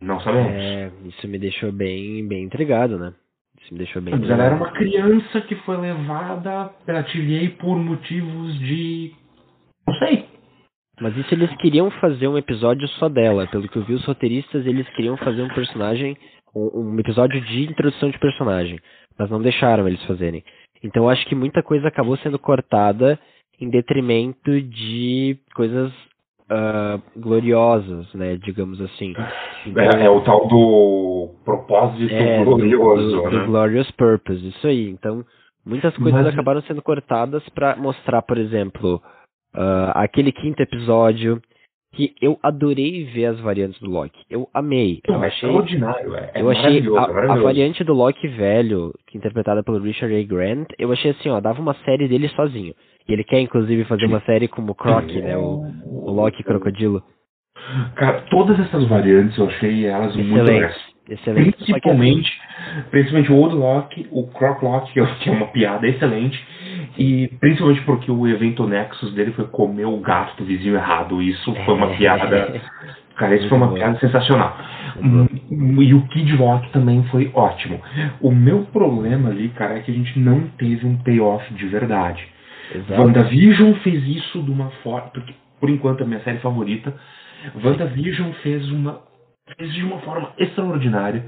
[0.00, 0.52] Não sabemos.
[0.52, 3.14] É, isso me deixou bem, bem intrigado, né?
[3.62, 7.76] Isso me deixou bem Mas ela era uma criança que foi levada pela TVA por
[7.76, 9.14] motivos de.
[9.86, 10.28] Não sei.
[11.00, 13.46] Mas isso eles queriam fazer um episódio só dela.
[13.46, 16.16] Pelo que eu vi, os roteiristas eles queriam fazer um personagem.
[16.54, 18.78] Um, um episódio de introdução de personagem.
[19.18, 20.44] Mas não deixaram eles fazerem.
[20.82, 23.18] Então acho que muita coisa acabou sendo cortada
[23.60, 25.92] em detrimento de coisas
[26.50, 28.36] uh, gloriosas, né?
[28.36, 29.14] Digamos assim.
[29.66, 33.38] Então, é, é, o tal do propósito é, glorioso, do, do, né?
[33.40, 34.88] do glorious purpose, isso aí.
[34.90, 35.24] Então
[35.64, 36.32] muitas coisas Mas...
[36.32, 39.02] acabaram sendo cortadas para mostrar, por exemplo,
[39.54, 41.42] uh, aquele quinto episódio
[41.96, 44.18] que eu adorei ver as variantes do Loki.
[44.30, 45.00] Eu amei.
[45.08, 46.14] eu é achei, extraordinário.
[46.14, 50.22] É, eu achei a, a, variante do Loki velho, que é interpretada pelo Richard A.
[50.22, 52.74] Grant, eu achei assim, ó, dava uma série dele sozinho.
[53.08, 55.36] E ele quer, inclusive, fazer uma série como o Croc, né?
[55.38, 57.02] O, o Loki Crocodilo.
[57.94, 60.30] Cara, todas essas variantes eu achei elas Excelente.
[60.30, 60.96] muito legais.
[61.08, 61.56] Excelente.
[61.56, 62.32] Principalmente,
[62.90, 66.38] principalmente o Old Loki, o Croc Loki, que é uma piada excelente.
[66.98, 71.22] E principalmente porque o evento Nexus dele foi comer o gato do vizinho errado.
[71.22, 71.96] Isso foi uma é.
[71.96, 72.60] piada.
[73.16, 74.56] Cara, isso foi uma piada sensacional.
[75.80, 77.80] E o Kid Rock também foi ótimo.
[78.20, 82.26] O meu problema ali, cara, é que a gente não teve um payoff de verdade.
[82.74, 83.00] Exato.
[83.00, 85.08] WandaVision fez isso de uma forma.
[85.08, 86.94] Porque, por enquanto, é a minha série favorita.
[87.62, 89.00] WandaVision fez uma.
[89.56, 91.24] fez de uma forma extraordinária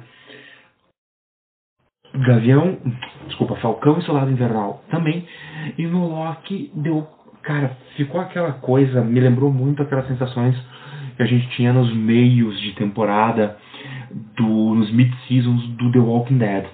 [2.25, 2.79] Gavião,
[3.27, 5.27] desculpa, Falcão e Soldado Invernal também.
[5.77, 7.07] E no Loki deu,
[7.43, 10.57] cara, ficou aquela coisa, me lembrou muito aquelas sensações
[11.17, 13.57] que a gente tinha nos meios de temporada,
[14.37, 16.67] do, nos mid-seasons do The Walking Dead.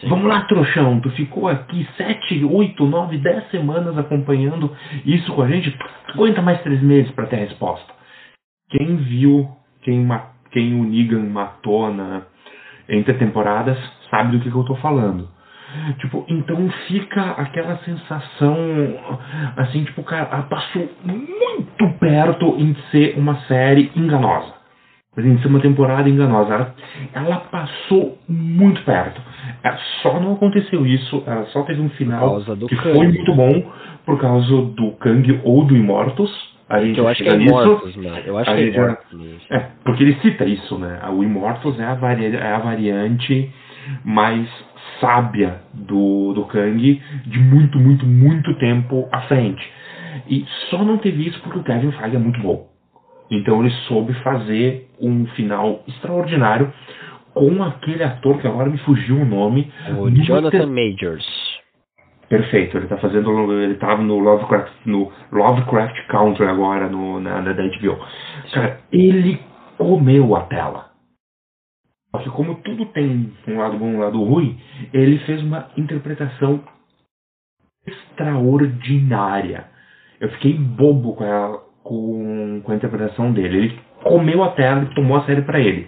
[0.00, 0.08] Sim.
[0.08, 5.48] Vamos lá, trouxão, tu ficou aqui 7, 8, 9, 10 semanas acompanhando isso com a
[5.48, 5.76] gente,
[6.14, 7.92] aguenta mais 3 meses para ter a resposta.
[8.70, 9.48] Quem viu
[9.82, 10.06] quem,
[10.50, 12.22] quem o Negan matou na
[12.88, 13.78] entre temporadas
[14.10, 15.28] sabe do que, que eu tô falando.
[15.98, 18.56] Tipo, então fica aquela sensação
[19.56, 24.54] assim, tipo, cara, passou muito perto em ser uma série enganosa.
[25.18, 26.54] Em ser uma temporada enganosa.
[26.54, 26.74] Ela,
[27.12, 29.20] ela passou muito perto.
[29.62, 32.96] É, só não aconteceu isso, ela só teve um final que Kang.
[32.96, 33.72] foi muito bom
[34.06, 36.30] por causa do Kang ou do Immortus.
[36.68, 38.22] A gente eu acho que é Immortus, né?
[38.24, 39.46] Eu acho que é Immortus.
[39.50, 41.00] É, porque ele cita isso, né?
[41.10, 43.52] O Immortus é a, vari é a variante
[44.04, 44.48] mais
[45.00, 49.62] sábia do, do Kang de muito, muito, muito tempo à frente.
[50.28, 52.68] E só não teve isso porque o Kevin Feige é muito bom.
[53.30, 56.72] Então ele soube fazer um final extraordinário
[57.34, 59.70] com aquele ator que agora me fugiu o nome.
[59.98, 61.26] O Jonathan Majors.
[62.28, 63.52] Perfeito, ele tá fazendo.
[63.52, 67.98] Ele tava no Lovecraft, no Lovecraft Country agora no, na, na HBO.
[68.52, 69.40] Cara, ele
[69.78, 70.87] comeu a tela.
[72.16, 74.58] Que como tudo tem um lado bom e um lado ruim,
[74.92, 76.64] ele fez uma interpretação
[77.86, 79.66] extraordinária.
[80.18, 83.58] Eu fiquei bobo com a, com, com a interpretação dele.
[83.58, 85.86] Ele comeu a tela e tomou a série para ele.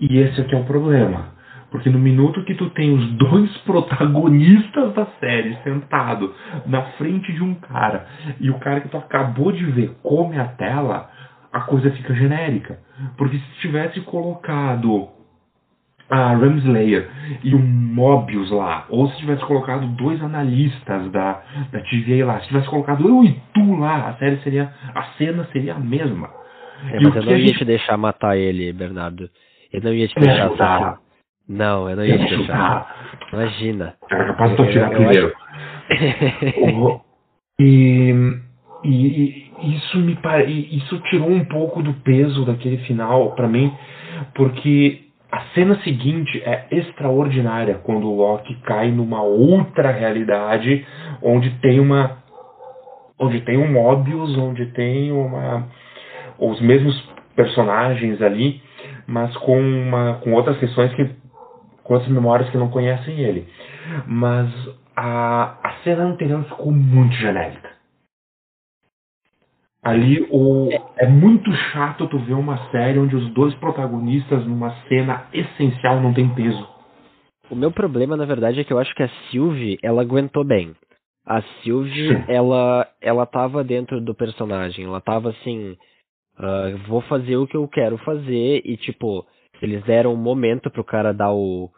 [0.00, 1.36] E esse aqui é o problema.
[1.70, 6.34] Porque no minuto que tu tem os dois protagonistas da série sentado
[6.66, 8.06] na frente de um cara
[8.40, 11.10] e o cara que tu acabou de ver come a tela,
[11.52, 12.78] a coisa fica genérica.
[13.18, 15.17] Porque se tivesse colocado
[16.10, 17.08] a Ramslayer
[17.44, 22.48] e o Mobius lá, ou se tivesse colocado dois analistas da, da TVA lá, se
[22.48, 24.72] tivesse colocado eu e tu lá, a série seria.
[24.94, 26.30] a cena seria a mesma.
[26.90, 27.58] É, mas eu não ia gente...
[27.58, 29.28] te deixar matar ele, Bernardo.
[29.72, 30.98] Eu não ia te deixar assassinar.
[31.48, 32.94] Não, eu não ia te deixar.
[33.32, 33.94] Imagina.
[34.10, 35.32] Era capaz de eu tirar primeiro.
[37.60, 38.14] e,
[38.84, 40.44] e, e, isso me pare...
[40.76, 43.72] isso tirou um pouco do peso daquele final para mim,
[44.34, 50.86] porque a cena seguinte é extraordinária quando o Loki cai numa outra realidade
[51.22, 52.18] onde tem uma
[53.18, 55.66] onde tem um Mobius, onde tem uma
[56.38, 56.96] os mesmos
[57.34, 58.62] personagens ali,
[59.06, 61.10] mas com uma com outras questões que
[61.84, 63.46] com outras memórias que não conhecem ele.
[64.06, 64.48] Mas
[64.96, 67.77] a, a cena anterior ficou muito genérica.
[69.88, 75.26] Ali o, é muito chato tu ver uma série onde os dois protagonistas numa cena
[75.32, 76.68] essencial não tem peso.
[77.50, 80.74] O meu problema, na verdade, é que eu acho que a Sylvie, ela aguentou bem.
[81.26, 84.84] A Sylvie, ela, ela tava dentro do personagem.
[84.84, 85.76] Ela tava assim,
[86.38, 88.60] uh, vou fazer o que eu quero fazer.
[88.64, 89.24] E, tipo,
[89.62, 91.70] eles deram um momento pro cara dar o,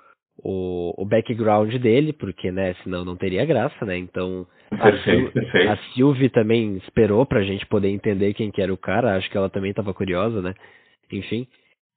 [0.42, 3.96] o, o background dele, porque, né, senão não teria graça, né?
[3.96, 5.70] Então, perfeito, a, perfeito.
[5.70, 9.36] a Sylvie também esperou pra gente poder entender quem que era o cara, acho que
[9.36, 10.54] ela também tava curiosa, né?
[11.12, 11.46] Enfim.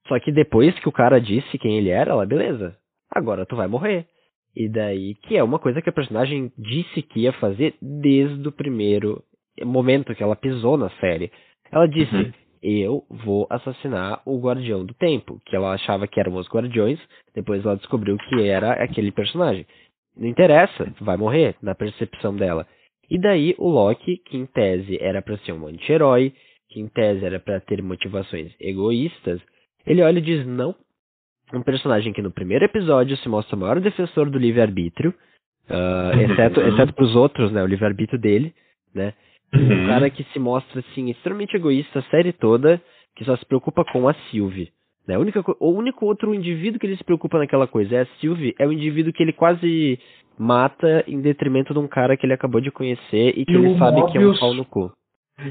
[0.08, 2.76] Só que depois que o cara disse quem ele era, ela, beleza,
[3.10, 4.06] agora tu vai morrer.
[4.54, 8.52] E daí, que é uma coisa que a personagem disse que ia fazer desde o
[8.52, 9.22] primeiro
[9.64, 11.32] momento que ela pisou na série.
[11.72, 12.32] Ela disse, uhum
[12.64, 16.98] eu vou assassinar o Guardião do Tempo, que ela achava que eram os Guardiões,
[17.34, 19.66] depois ela descobriu que era aquele personagem.
[20.16, 22.66] Não interessa, vai morrer, na percepção dela.
[23.10, 26.32] E daí o Loki, que em tese era para ser um anti-herói,
[26.70, 29.40] que em tese era para ter motivações egoístas,
[29.86, 30.74] ele olha e diz não.
[31.52, 35.14] Um personagem que no primeiro episódio se mostra o maior defensor do livre-arbítrio,
[35.68, 38.54] uh, exceto, exceto para os outros, né, o livre-arbítrio dele,
[38.94, 39.12] né,
[39.54, 39.84] Uhum.
[39.84, 42.80] Um cara que se mostra, assim, extremamente egoísta a série toda,
[43.14, 44.72] que só se preocupa com a Sylvie.
[45.06, 45.18] Né?
[45.18, 48.66] Única, o único outro indivíduo que ele se preocupa naquela coisa é a Sylvie, é
[48.66, 49.98] o indivíduo que ele quase
[50.38, 53.78] mata em detrimento de um cara que ele acabou de conhecer e que e ele
[53.78, 54.92] sabe Mobius, que é um pau no cu.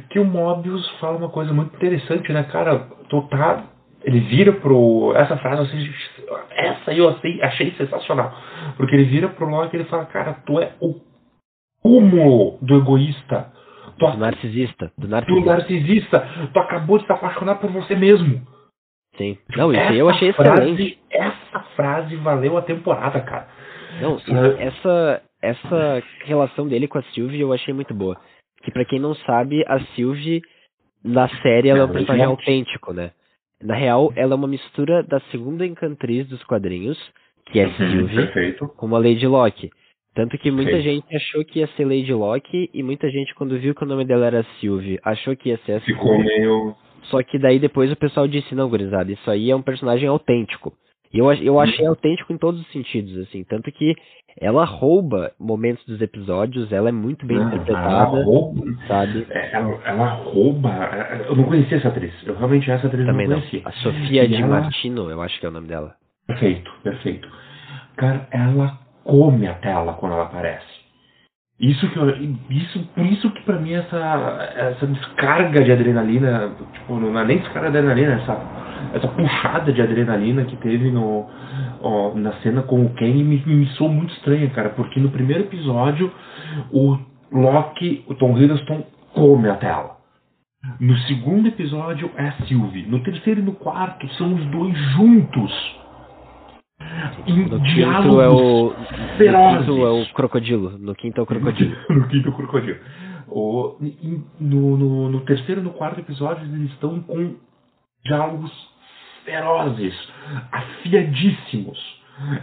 [0.09, 2.87] Que o Mobius fala uma coisa muito interessante, né, cara?
[3.09, 3.65] Tu tá.
[4.03, 5.13] Ele vira pro.
[5.15, 5.89] Essa frase, assim,
[6.51, 8.33] essa eu achei, achei sensacional.
[8.75, 10.99] Porque ele vira pro Loki e ele fala, cara, tu é o
[11.81, 13.51] cúmulo do egoísta
[13.97, 14.91] do narcisista.
[14.97, 15.41] Do narcisista.
[15.41, 16.29] Do narcisista.
[16.53, 18.41] Tu acabou de se apaixonar por você mesmo.
[19.17, 19.37] Sim.
[19.55, 20.99] Não, isso aí eu achei frase, excelente.
[21.11, 23.47] Essa frase valeu a temporada, cara.
[24.01, 24.17] Não,
[24.57, 28.17] essa, essa relação dele com a Sylvie eu achei muito boa.
[28.63, 30.41] Que para quem não sabe, a Sylvie
[31.03, 33.11] na série ela é um personagem autêntico, né?
[33.61, 36.97] Na real, ela é uma mistura da segunda encantriz dos quadrinhos,
[37.45, 38.67] que é uhum, Sylvie, Perfeito.
[38.69, 39.69] com a Lady Locke.
[40.15, 40.81] Tanto que muita Sim.
[40.81, 44.05] gente achou que ia ser Lady Locke e muita gente, quando viu que o nome
[44.05, 46.75] dela era Sylvie, achou que ia ser a Ficou meio.
[47.05, 50.73] Só que daí depois o pessoal disse: não, gurizada, isso aí é um personagem autêntico.
[51.11, 53.43] E eu, eu achei autêntico em todos os sentidos, assim.
[53.43, 53.93] Tanto que
[54.39, 58.17] ela rouba momentos dos episódios, ela é muito bem interpretada.
[58.17, 59.27] Ela rouba, sabe?
[59.29, 60.69] É, ela, ela, rouba.
[61.27, 62.11] Eu não conhecia essa atriz.
[62.25, 63.61] Eu realmente essa atriz Também não conhecia.
[63.61, 63.69] Não.
[63.69, 64.47] A Sofia e Di ela...
[64.47, 65.93] Martino, eu acho que é o nome dela.
[66.25, 67.29] Perfeito, perfeito.
[67.95, 70.83] cara, ela come a tela quando ela aparece.
[71.59, 72.09] Isso que eu,
[72.49, 73.97] isso, por isso que pra mim essa,
[74.55, 78.37] essa descarga de adrenalina, tipo, não é nem descarga de adrenalina, essa,
[78.93, 81.29] essa puxada de adrenalina que teve no,
[81.79, 85.43] ó, na cena com o Kenny me, me soou muito estranha, cara, porque no primeiro
[85.43, 86.11] episódio
[86.71, 86.97] o
[87.31, 88.83] Loki, o Tom Hiddleston,
[89.13, 89.97] come a tela.
[90.79, 92.87] No segundo episódio é a Sylvie.
[92.87, 95.82] No terceiro e no quarto são os dois juntos.
[97.27, 98.73] Em No quinto é o.
[99.17, 99.67] ferozes.
[99.67, 100.77] No quinto é o crocodilo.
[100.77, 101.75] No quinto é o crocodilo.
[101.89, 102.77] no quinto crocodilo.
[103.27, 107.35] O, em- no, no, no terceiro e no quarto episódio eles estão com
[108.05, 108.51] diálogos
[109.25, 109.93] ferozes,
[110.51, 111.77] afiadíssimos.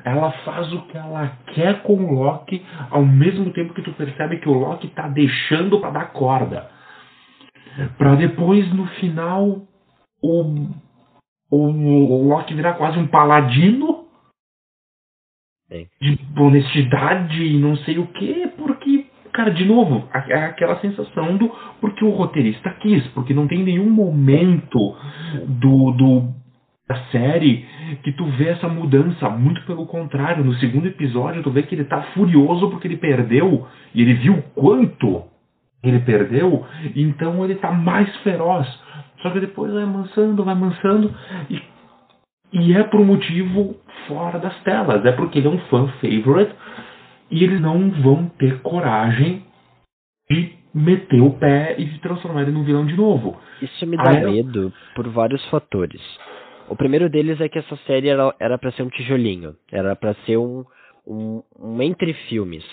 [0.05, 4.39] Ela faz o que ela quer com o Loki, ao mesmo tempo que tu percebe
[4.39, 6.69] que o Loki tá deixando pra dar corda.
[7.97, 9.63] Pra depois, no final,
[10.21, 10.67] o,
[11.53, 14.00] o, o Loki virar quase um paladino
[15.71, 15.87] Sim.
[16.01, 21.49] de honestidade e não sei o que, porque, cara, de novo, é aquela sensação do
[21.81, 24.97] porque o roteirista quis, porque não tem nenhum momento
[25.47, 26.41] do, do
[26.89, 27.65] da série
[28.03, 31.85] que tu vê essa mudança, muito pelo contrário, no segundo episódio tu vê que ele
[31.85, 33.65] tá furioso porque ele perdeu
[33.95, 35.23] e ele viu quanto
[35.85, 36.67] ele perdeu,
[36.97, 38.67] então ele tá mais feroz.
[39.23, 41.15] Só que depois vai amansando, vai amansando
[41.49, 41.61] e
[42.53, 43.77] e é por um motivo
[44.07, 45.05] fora das telas.
[45.05, 46.55] É porque ele é um fan favorite
[47.31, 49.45] e eles não vão ter coragem
[50.31, 53.39] de meter o pé e de transformar ele num vilão de novo.
[53.61, 56.01] Isso me dá eu- medo por vários fatores.
[56.69, 60.15] O primeiro deles é que essa série era era para ser um tijolinho, era para
[60.27, 60.65] ser um,
[61.07, 62.65] um, um entre filmes.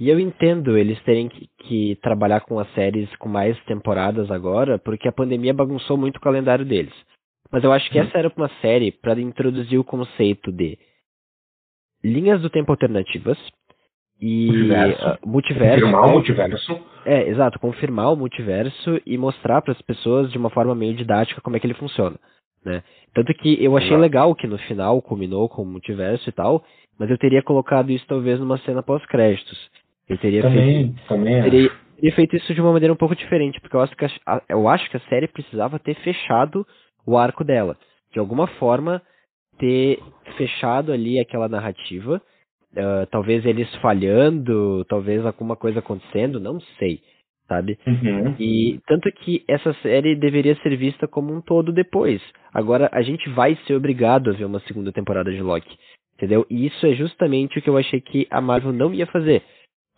[0.00, 4.78] E eu entendo eles terem que, que trabalhar com as séries com mais temporadas agora,
[4.78, 6.94] porque a pandemia bagunçou muito o calendário deles.
[7.52, 8.06] Mas eu acho que Uhum.
[8.06, 10.78] essa era uma série para introduzir o conceito de
[12.02, 13.38] linhas do tempo alternativas
[14.20, 15.06] e Multiverso.
[15.06, 15.80] ah, multiverso.
[15.80, 16.12] Confirmar o né?
[16.14, 16.80] multiverso.
[17.04, 21.40] É, exato, confirmar o multiverso e mostrar para as pessoas de uma forma meio didática
[21.40, 22.16] como é que ele funciona,
[22.64, 22.82] né?
[23.12, 24.00] Tanto que eu achei Exato.
[24.02, 26.64] legal que no final culminou com o multiverso e tal,
[26.98, 29.58] mas eu teria colocado isso talvez numa cena pós-créditos.
[30.08, 31.50] Eu teria feito, Também, também acho.
[31.50, 34.42] teria, teria feito isso de uma maneira um pouco diferente, porque eu acho que a-
[34.48, 36.64] eu acho que a série precisava ter fechado
[37.06, 37.76] o arco dela,
[38.12, 39.02] de alguma forma
[39.58, 40.00] ter
[40.36, 42.20] fechado ali aquela narrativa,
[42.76, 47.00] ah, talvez eles falhando, talvez alguma coisa acontecendo, não sei,
[47.46, 47.78] sabe?
[47.86, 48.34] Uhum.
[48.38, 52.22] E tanto que essa série deveria ser vista como um todo depois.
[52.52, 55.76] Agora a gente vai ser obrigado a ver uma segunda temporada de Loki,
[56.14, 56.46] entendeu?
[56.48, 59.42] E isso é justamente o que eu achei que a Marvel não ia fazer,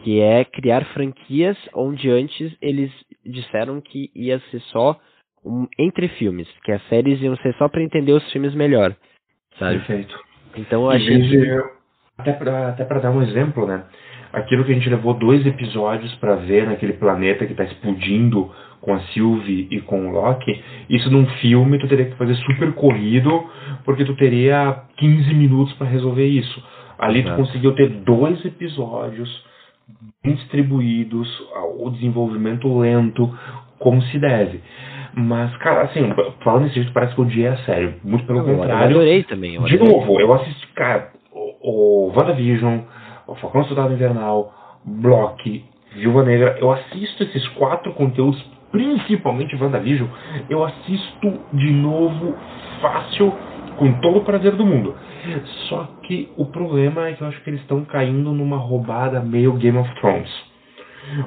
[0.02, 2.90] que é criar franquias onde antes eles
[3.24, 4.98] disseram que ia ser só
[5.44, 8.94] um entre filmes, que as séries iam ser só para entender os filmes melhor,
[9.58, 9.78] sabe?
[9.78, 10.18] Perfeito.
[10.56, 11.62] Então eu achei que
[12.16, 13.84] até pra, até pra dar um exemplo, né?
[14.32, 18.92] Aquilo que a gente levou dois episódios pra ver naquele planeta que tá explodindo com
[18.94, 23.48] a Sylvie e com o Loki, isso num filme tu teria que fazer super corrido,
[23.84, 26.62] porque tu teria 15 minutos pra resolver isso.
[26.98, 27.42] Ali tu Exato.
[27.42, 29.44] conseguiu ter dois episódios
[30.22, 31.28] bem distribuídos,
[31.78, 33.32] o desenvolvimento lento,
[33.78, 34.60] como se deve.
[35.16, 36.12] Mas, cara, assim,
[36.42, 37.94] falando desse jeito, parece que eu odiei a série.
[38.02, 38.84] Muito pelo eu, eu contrário.
[38.96, 39.54] adorei também.
[39.54, 39.94] eu De adorei.
[39.94, 42.80] novo, eu assisti, cara, o, o WandaVision,
[43.28, 44.52] o Falcão Soldado Invernal,
[44.84, 48.42] Block, Viúva Negra, eu assisto esses quatro conteúdos,
[48.72, 50.08] principalmente WandaVision,
[50.50, 52.34] eu assisto de novo
[52.80, 53.32] fácil,
[53.76, 54.94] com todo o prazer do mundo.
[55.68, 59.52] Só que o problema é que eu acho que eles estão caindo numa roubada meio
[59.54, 60.53] Game of Thrones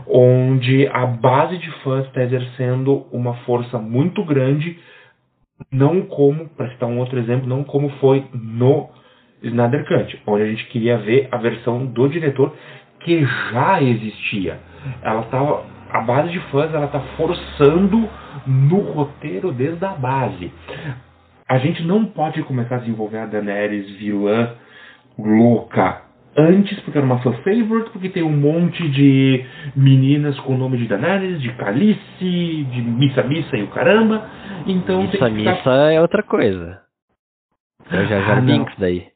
[0.08, 4.78] onde a base de fãs está exercendo uma força muito grande,
[5.72, 8.90] não como, para citar um outro exemplo, não como foi no
[9.42, 12.56] Snyder Cut, onde a gente queria ver a versão do diretor
[13.00, 14.60] que já existia.
[15.02, 18.10] Ela tava, a base de fãs ela está forçando
[18.46, 20.52] no roteiro desde a base.
[21.48, 24.54] A gente não pode começar a desenvolver a Daenerys vilã
[25.18, 26.07] louca
[26.38, 29.44] antes, porque era uma fan favorite, porque tem um monte de
[29.76, 34.30] meninas com o nome de Daenerys, de Calice, de Missa Missa e o caramba.
[34.68, 36.82] Então Missa tem que ficar- Missa é outra coisa.
[37.90, 38.46] É o Jar Jar Ah, não.
[38.46, 39.08] Binks daí.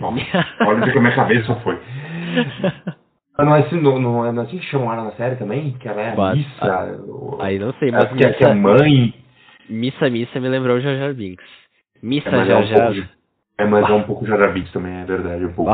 [0.00, 1.78] Nossa, olha onde que a minha cabeça foi.
[3.38, 5.72] Não é, assim, não, não, é- é assim que chamam ela na série também?
[5.78, 7.00] Que ela é a Missa.
[7.40, 8.54] Aí não sei, é, mas que, é- que é Missa,
[8.84, 9.14] mãe.
[9.70, 11.44] Missa Missa me lembrou o Jar Jar Binks.
[12.02, 12.92] Missa É, Jar.
[13.62, 15.44] É, mas é um pouco Jar Binks também, é verdade.
[15.44, 15.72] Um pouco.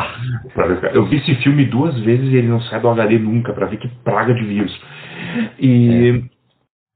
[0.54, 3.66] Ver- Eu vi esse filme duas vezes e ele não sai do HD nunca, pra
[3.66, 4.80] ver que praga de vírus.
[5.58, 6.24] E.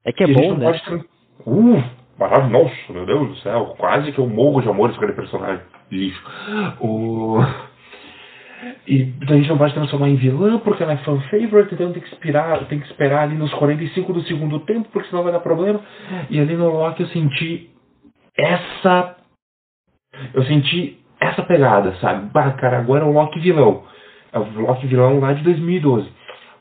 [0.05, 0.66] é que é e a gente bom, né?
[0.66, 1.07] pode
[1.45, 1.82] Uh,
[2.18, 6.22] maravilhoso, meu Deus do céu, quase que eu morro de amor por aquele personagem lixo.
[6.80, 7.38] O...
[8.86, 12.03] E a gente não pode transformar em vilã porque ela é fan favorite, então tem
[12.03, 15.40] que esperar, tem que esperar ali nos 45 do segundo tempo, porque senão vai dar
[15.40, 15.80] problema.
[16.30, 17.70] E ali no Loki eu senti
[18.36, 19.16] essa.
[20.35, 22.27] Eu senti essa pegada, sabe?
[22.33, 23.85] Bah, cara, agora é o Loki vilão.
[24.33, 26.11] É o Loki vilão lá de 2012.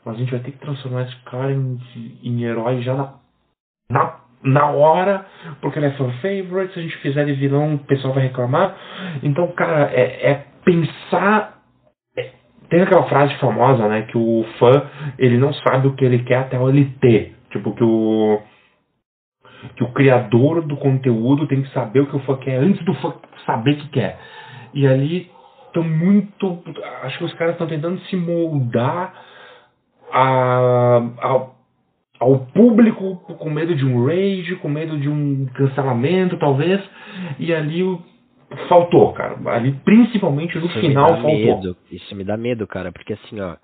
[0.04, 1.78] Mas a gente vai ter que transformar esse cara em,
[2.22, 3.14] em herói já na,
[3.90, 5.26] na, na hora,
[5.60, 6.74] porque ele é fan favorite.
[6.74, 8.76] Se a gente fizer ele vilão, o pessoal vai reclamar.
[9.22, 11.62] Então, cara, é, é pensar
[12.72, 14.72] tem aquela frase famosa, né, que o fã,
[15.18, 17.36] ele não sabe o que ele quer até ele ter.
[17.50, 18.40] Tipo, que o
[19.76, 22.94] que o criador do conteúdo tem que saber o que o fã quer antes do
[22.94, 23.14] fã
[23.46, 24.18] saber o que quer.
[24.74, 25.30] E ali
[25.66, 26.62] estão muito.
[27.02, 29.14] Acho que os caras estão tentando se moldar
[30.10, 31.46] a, a,
[32.20, 36.80] ao público com medo de um rage, com medo de um cancelamento, talvez.
[37.38, 38.02] E ali o
[38.68, 39.36] faltou, cara.
[39.50, 41.30] Ali, principalmente no isso final, faltou.
[41.30, 41.76] Medo.
[41.90, 43.56] Isso me dá medo, cara, porque assim, ó,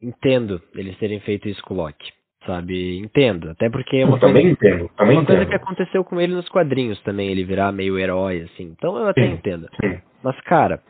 [0.00, 2.12] entendo eles terem feito isso com o Loki,
[2.46, 2.98] sabe?
[2.98, 3.50] Entendo.
[3.50, 4.90] Até porque é uma eu coisa, também entendo.
[4.98, 8.64] Uma coisa que aconteceu com ele nos quadrinhos também, ele virar meio herói, assim.
[8.76, 9.34] Então eu até Sim.
[9.34, 9.68] entendo.
[9.80, 10.00] Sim.
[10.22, 10.80] Mas, cara,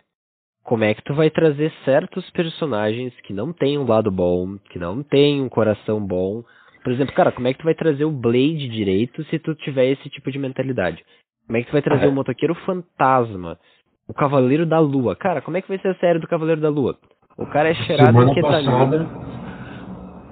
[0.64, 4.78] como é que tu vai trazer certos personagens que não têm um lado bom, que
[4.78, 6.42] não têm um coração bom?
[6.82, 9.86] Por exemplo, cara, como é que tu vai trazer o Blade direito se tu tiver
[9.86, 11.05] esse tipo de mentalidade?
[11.46, 12.11] Como é que tu vai trazer Ah, é.
[12.11, 13.59] o motoqueiro fantasma?
[14.09, 15.14] O Cavaleiro da Lua?
[15.16, 16.96] Cara, como é que vai ser a série do Cavaleiro da Lua?
[17.36, 18.72] O cara é cheirado Semana em ketamina.
[18.72, 19.07] passada.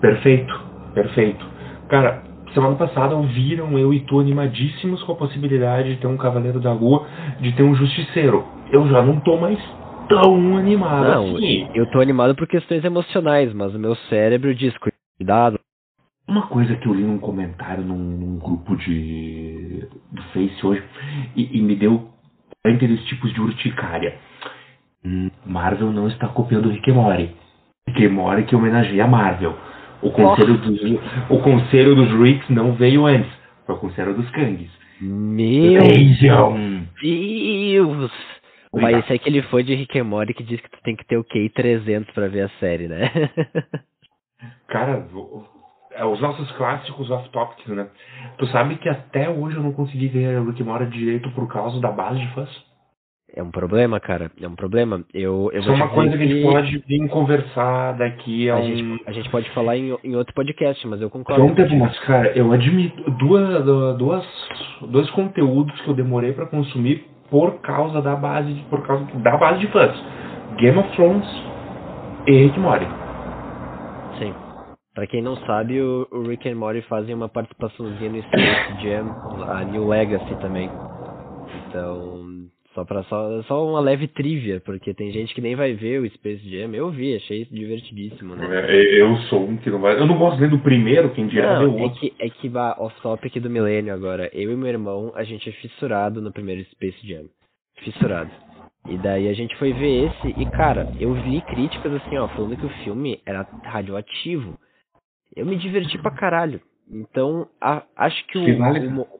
[0.01, 1.45] Perfeito, perfeito.
[1.89, 2.23] Cara,
[2.55, 6.73] semana passada ouviram eu e tu animadíssimos com a possibilidade de ter um Cavaleiro da
[6.73, 7.07] Lua,
[7.41, 8.45] de ter um Justiceiro.
[8.71, 9.59] Eu já não tô mais
[10.09, 11.69] tão animado Não, assim.
[11.75, 14.75] eu tô animado por questões emocionais, mas o meu cérebro diz,
[15.19, 15.59] cuidado.
[16.29, 20.83] Uma coisa que eu li num comentário num, num grupo de do Face hoje
[21.35, 22.09] e, e me deu
[22.63, 24.17] 42 tipos de urticária.
[25.05, 27.31] Hum, Marvel não está copiando Rick e Morty.
[27.89, 29.57] Rick e Morty que homenageia a Marvel.
[30.03, 30.81] O conselho, dos,
[31.29, 33.31] o conselho dos Ricks não veio antes.
[33.67, 34.71] Foi o conselho dos Kangs.
[35.01, 36.87] Meu Vejam!
[37.01, 38.13] Deus!
[38.73, 41.05] Mas esse é aquele fã de Rick and Morty que diz que tu tem que
[41.05, 43.11] ter o QI 300 pra ver a série, né?
[44.69, 45.07] Cara,
[45.93, 47.89] é, os nossos clássicos off-topics, né?
[48.39, 51.81] Tu sabe que até hoje eu não consegui ver Rick e Morty direito por causa
[51.81, 52.70] da base de fãs?
[53.35, 54.31] É um problema, cara.
[54.41, 55.03] É um problema.
[55.15, 58.59] Eu, eu Isso é uma coisa que a gente pode vir conversar daqui a, a,
[58.59, 58.63] um.
[58.65, 61.43] gente, a gente pode falar em, em outro podcast, mas eu concordo.
[61.45, 61.81] um tempo, contigo.
[61.85, 63.65] mas, cara, eu admito duas,
[63.97, 64.25] duas,
[64.89, 69.37] dois conteúdos que eu demorei pra consumir por causa da base, de- por causa da
[69.37, 69.95] base de fãs.
[70.59, 71.27] Game of Thrones
[72.27, 72.87] e Rick and Morty.
[74.19, 74.35] Sim.
[74.95, 79.07] Pra quem não sabe, o, o Rick and Morty fazem uma participaçãozinha no Space Jam,
[79.49, 80.69] a New Legacy também.
[81.69, 82.25] Então,
[82.75, 86.11] só para só, só uma leve trivia, porque tem gente que nem vai ver o
[86.11, 86.73] Space Jam.
[86.75, 88.47] Eu vi, achei divertidíssimo, né?
[88.69, 89.99] É, Eu sou um que não vai.
[89.99, 91.99] Eu não gosto nem do primeiro, quem dirá Não, é outro.
[92.01, 92.49] que, é que
[92.79, 94.31] off-topic do milênio agora.
[94.33, 97.25] Eu e meu irmão, a gente é fissurado no primeiro Space Jam.
[97.81, 98.31] Fissurado.
[98.89, 102.57] E daí a gente foi ver esse e, cara, eu vi críticas assim, ó, falando
[102.57, 104.59] que o filme era radioativo.
[105.37, 106.61] Eu me diverti pra caralho.
[106.91, 109.20] Então, a- acho que o, o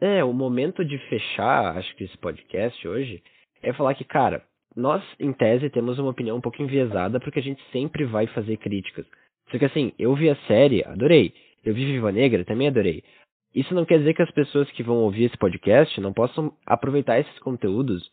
[0.00, 3.22] é, o momento de fechar, acho que esse podcast hoje,
[3.62, 4.42] é falar que, cara,
[4.76, 8.56] nós, em tese, temos uma opinião um pouco enviesada, porque a gente sempre vai fazer
[8.58, 9.04] críticas.
[9.50, 11.32] Só que assim, eu vi a série, adorei.
[11.64, 13.02] Eu vi Viva Negra, também adorei.
[13.54, 17.18] Isso não quer dizer que as pessoas que vão ouvir esse podcast não possam aproveitar
[17.18, 18.08] esses conteúdos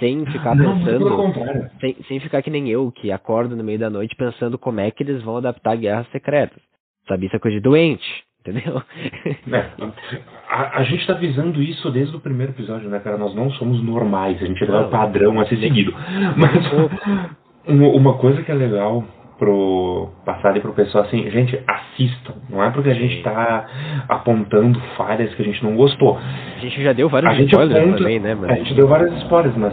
[0.00, 3.90] sem ficar Não, pensando, sem, sem ficar que nem eu, que acordo no meio da
[3.90, 6.60] noite pensando como é que eles vão adaptar Guerras Secretas.
[7.06, 8.82] Sabe, isso é coisa de doente, entendeu?
[9.52, 9.64] É,
[10.48, 13.16] a, a gente tá visando isso desde o primeiro episódio, né, cara?
[13.18, 15.94] Nós não somos normais, a gente é o padrão a ser seguido.
[16.36, 16.50] Mas
[17.66, 19.04] uma, coisa que é legal
[19.38, 22.34] pro passar ali pro pessoal assim, gente, assistam.
[22.50, 23.66] Não é porque a gente tá
[24.08, 26.18] apontando falhas que a gente não gostou.
[26.18, 28.54] A gente já deu vários A spoilers aponta- também, né, A mano?
[28.56, 29.72] gente deu várias spoilers, mas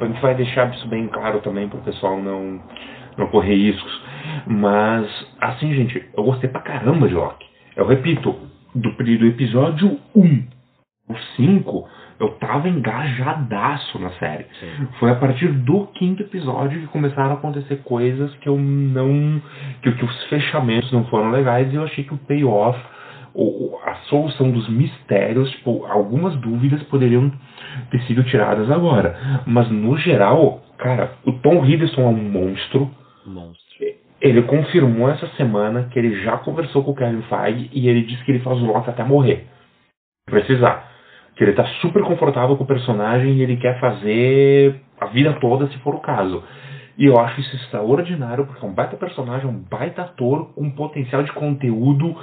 [0.00, 2.58] a gente vai deixar isso bem claro também pro pessoal não,
[3.18, 4.02] não correr riscos.
[4.46, 5.06] Mas,
[5.40, 7.44] assim, gente, eu gostei pra caramba de Loki.
[7.76, 8.34] Eu repito,
[8.74, 10.44] do, do episódio 1
[11.08, 11.88] o 5,
[12.20, 14.46] eu tava engajadaço na série.
[14.60, 14.86] Sim.
[14.98, 19.40] Foi a partir do quinto episódio que começaram a acontecer coisas que eu não.
[19.82, 22.78] que, que os fechamentos não foram legais e eu achei que o payoff,
[23.34, 27.30] o, o- a solução dos mistérios, tipo, algumas dúvidas poderiam
[27.90, 29.42] ter sido tiradas agora.
[29.46, 32.90] Mas no geral, cara, o Tom Hiddleston é um monstro.
[33.26, 33.63] Monstro.
[34.24, 38.24] Ele confirmou essa semana que ele já conversou com o Kevin Feige e ele disse
[38.24, 39.46] que ele faz o Loki até morrer.
[40.24, 40.90] Precisar.
[41.36, 45.66] Que ele tá super confortável com o personagem e ele quer fazer a vida toda,
[45.66, 46.42] se for o caso.
[46.96, 50.70] E eu acho isso extraordinário, porque é um baita personagem, um baita ator com um
[50.70, 52.16] potencial de conteúdo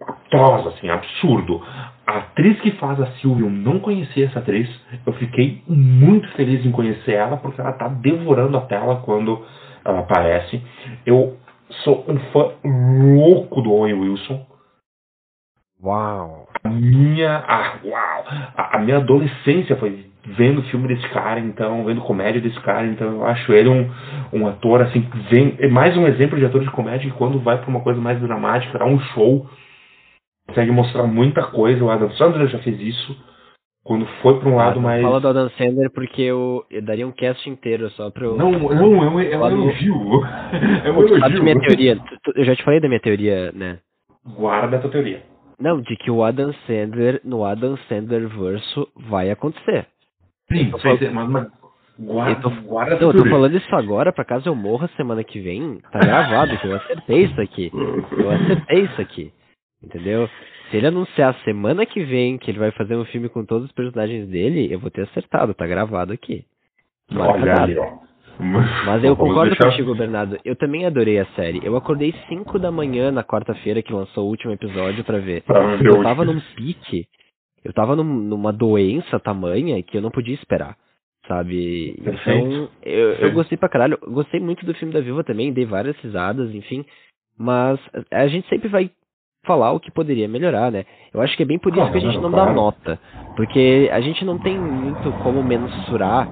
[0.00, 1.62] atroz, assim, absurdo.
[2.06, 4.66] A atriz que faz a Sylvie, eu não conhecia essa atriz.
[5.04, 9.44] Eu fiquei muito feliz em conhecer ela, porque ela tá devorando a tela quando
[9.84, 10.62] ela aparece.
[11.06, 11.36] Eu
[11.84, 14.46] sou um fã louco do Owen Wilson.
[15.82, 16.48] Uau!
[16.64, 17.44] A minha.
[17.46, 18.24] Ah, uau!
[18.56, 23.06] A, a, minha adolescência foi vendo filme desse cara, então, vendo comédia desse cara, então
[23.06, 23.90] eu acho ele um,
[24.32, 27.58] um ator, assim, vem, é mais um exemplo de ator de comédia que quando vai
[27.58, 29.48] para uma coisa mais dramática, dá um show,
[30.48, 31.82] consegue mostrar muita coisa.
[31.84, 33.16] O Adam Sandler já fez isso.
[33.88, 35.02] Quando foi para um lado ah, mais.
[35.02, 38.36] Fala do Adam Sandler porque eu, eu daria um cast inteiro só pra eu.
[38.36, 40.22] Não, não, é um, é um elogio.
[40.84, 41.40] É um elogio.
[41.42, 41.98] minha teoria.
[42.36, 43.78] Eu já te falei da minha teoria, né?
[44.36, 45.22] Guarda a tua teoria.
[45.58, 49.86] Não, de que o Adam Sandler, no Adam Sandler verso, vai acontecer.
[50.52, 51.48] Sim, sei, mas, mas
[51.98, 55.24] guarda, eu tô, guarda não, eu tô falando isso agora, pra caso eu morra semana
[55.24, 57.72] que vem, tá gravado, que eu acertei isso aqui.
[57.72, 59.32] Eu acertei isso aqui.
[59.82, 60.28] Entendeu?
[60.70, 63.72] Se ele anunciar semana que vem que ele vai fazer um filme com todos os
[63.72, 66.44] personagens dele, eu vou ter acertado, tá gravado aqui.
[67.78, 67.98] Ó.
[68.86, 69.70] Mas eu concordo deixar...
[69.70, 70.38] contigo, Bernardo.
[70.44, 71.60] Eu também adorei a série.
[71.64, 75.42] Eu acordei 5 da manhã na quarta-feira que lançou o último episódio para ver.
[75.82, 77.06] Eu tava num pique.
[77.64, 80.76] Eu tava num, numa doença tamanha que eu não podia esperar.
[81.26, 81.94] Sabe?
[82.00, 83.98] Então, eu, eu gostei pra caralho.
[84.02, 86.84] Gostei muito do filme da Viúva também, dei várias risadas, enfim.
[87.36, 87.78] Mas
[88.10, 88.90] a gente sempre vai
[89.48, 90.84] falar o que poderia melhorar, né?
[91.12, 93.00] Eu acho que é bem por isso que a gente não dá nota,
[93.34, 96.28] porque a gente não tem muito como mensurar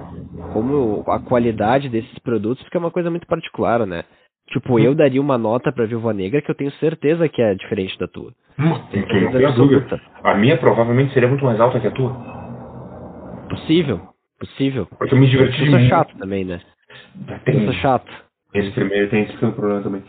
[0.53, 4.03] como a qualidade desses produtos, porque é uma coisa muito particular, né?
[4.49, 7.97] Tipo, eu daria uma nota pra Viúva Negra que eu tenho certeza que é diferente
[7.99, 8.31] da tua.
[8.57, 9.99] Hum, tenho dúvida.
[10.23, 12.15] A minha provavelmente seria muito mais alta que a tua.
[13.49, 14.01] Possível,
[14.39, 14.87] possível.
[14.97, 16.61] Porque eu me diverti Eu sou chato também, né?
[17.43, 18.11] Tem, eu sou chato.
[18.53, 20.03] Esse primeiro tem esse problema também.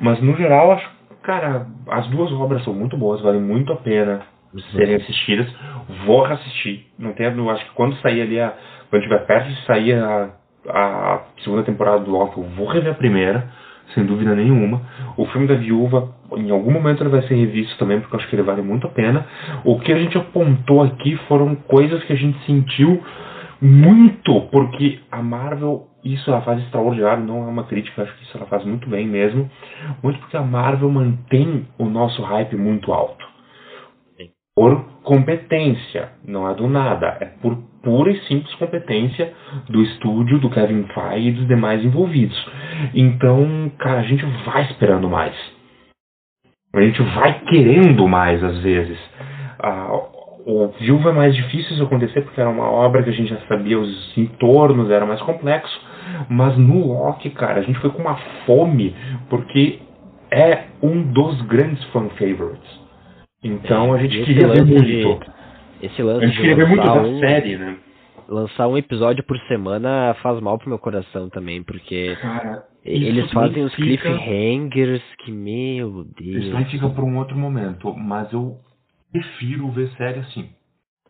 [0.00, 0.90] Mas no geral, acho
[1.24, 4.20] Cara, as duas obras são muito boas, valem muito a pena
[4.72, 5.46] serem assistidas.
[6.06, 6.86] Vou assistir.
[6.98, 8.52] Não tenho, acho que quando sair ali, a,
[8.90, 10.30] quando tiver perto de sair a,
[10.68, 13.48] a segunda temporada do Loki, eu vou rever a primeira,
[13.94, 14.82] sem dúvida nenhuma.
[15.16, 18.28] O filme da Viúva, em algum momento ele vai ser revisto também, porque eu acho
[18.28, 19.26] que ele vale muito a pena.
[19.64, 23.02] O que a gente apontou aqui foram coisas que a gente sentiu
[23.64, 28.36] muito, porque a Marvel isso ela faz extraordinário, não é uma crítica, acho que isso
[28.36, 29.50] ela faz muito bem mesmo.
[30.02, 33.24] Muito porque a Marvel mantém o nosso hype muito alto.
[34.54, 39.32] Por competência, não é do nada, é por pura e simples competência
[39.68, 42.36] do estúdio, do Kevin Feige e dos demais envolvidos.
[42.94, 45.34] Então, cara, a gente vai esperando mais.
[46.74, 48.98] A gente vai querendo mais às vezes.
[49.58, 49.88] Ah,
[50.46, 53.40] o Viúva é mais difícil isso acontecer porque era uma obra que a gente já
[53.48, 55.80] sabia os entornos, era mais complexo.
[56.28, 58.94] Mas no Loki, cara, a gente foi com uma fome,
[59.30, 59.78] porque
[60.30, 62.84] é um dos grandes fan favorites.
[63.42, 64.84] Então a gente queria ver muito.
[64.84, 67.76] De, esse lance a gente queria ver muito da um, série, né?
[68.28, 73.64] Lançar um episódio por semana faz mal pro meu coração também, porque cara, eles fazem
[73.64, 76.44] os cliffhangers que, meu Deus.
[76.44, 78.58] Isso aí fica por um outro momento, mas eu
[79.14, 80.50] prefiro ver série assim.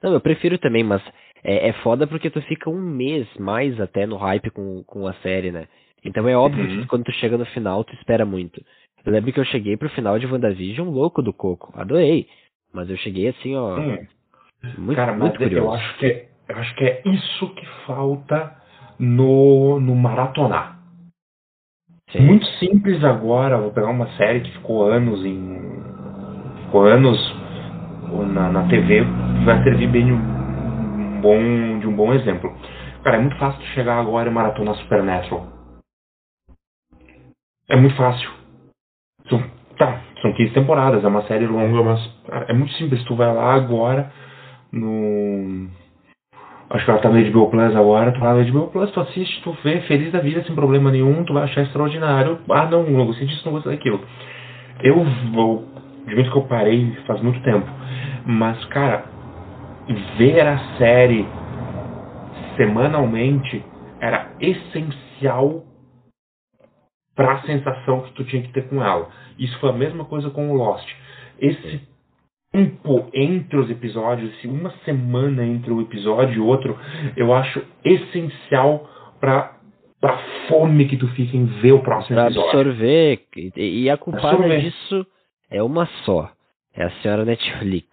[0.02, 1.02] Não, eu prefiro também, mas
[1.42, 5.14] é, é foda porque tu fica um mês mais até no hype com, com a
[5.14, 5.66] série, né?
[6.04, 6.82] Então é óbvio uhum.
[6.82, 8.62] que quando tu chega no final, tu espera muito.
[9.04, 11.72] Eu lembro que eu cheguei pro final de WandaVision louco do coco.
[11.74, 12.26] Adorei.
[12.72, 13.78] Mas eu cheguei assim, ó.
[13.78, 14.06] Hum.
[14.78, 15.66] Muito, Cara, muito mas curioso.
[15.66, 18.56] eu acho que é, eu acho que é isso que falta
[18.98, 20.78] no, no maratonar.
[22.10, 22.20] Sim.
[22.20, 25.60] Muito simples agora, vou pegar uma série que ficou anos em.
[26.64, 27.33] ficou anos
[28.32, 29.02] na, na TV,
[29.44, 30.14] vai servir bem
[31.20, 32.52] bom, de um bom exemplo.
[33.02, 35.46] Cara, é muito fácil de chegar agora e maratonar Supernatural.
[37.68, 38.30] É muito fácil.
[39.28, 39.42] São,
[39.78, 43.02] tá, são 15 temporadas, é uma série longa, mas cara, é muito simples.
[43.04, 44.10] Tu vai lá agora
[44.72, 45.68] no.
[46.70, 49.42] Acho que ela tá no HBO Plus agora, tu vai no HBO Plus, tu assiste,
[49.42, 52.38] tu vê, feliz da vida, sem problema nenhum, tu vai achar extraordinário.
[52.50, 54.00] Ah, não, não gostei disso, não gostei daquilo.
[54.82, 55.68] Eu vou,
[56.06, 57.66] de muito que eu parei faz muito tempo.
[58.26, 59.04] Mas, cara,
[60.16, 61.26] ver a série
[62.56, 63.64] semanalmente
[64.00, 65.64] era essencial
[67.14, 69.08] para a sensação que tu tinha que ter com ela.
[69.38, 70.88] Isso foi a mesma coisa com o Lost.
[71.38, 71.80] Esse
[72.52, 76.78] tempo entre os episódios, esse uma semana entre um episódio e outro,
[77.16, 78.88] eu acho essencial
[79.20, 79.56] para
[80.02, 82.50] a fome que tu fica em ver o próximo pra episódio.
[82.50, 83.20] absorver.
[83.56, 84.60] E, a culpada absorver.
[84.60, 85.06] disso
[85.50, 86.30] é uma só.
[86.76, 87.88] É a senhora Netflix.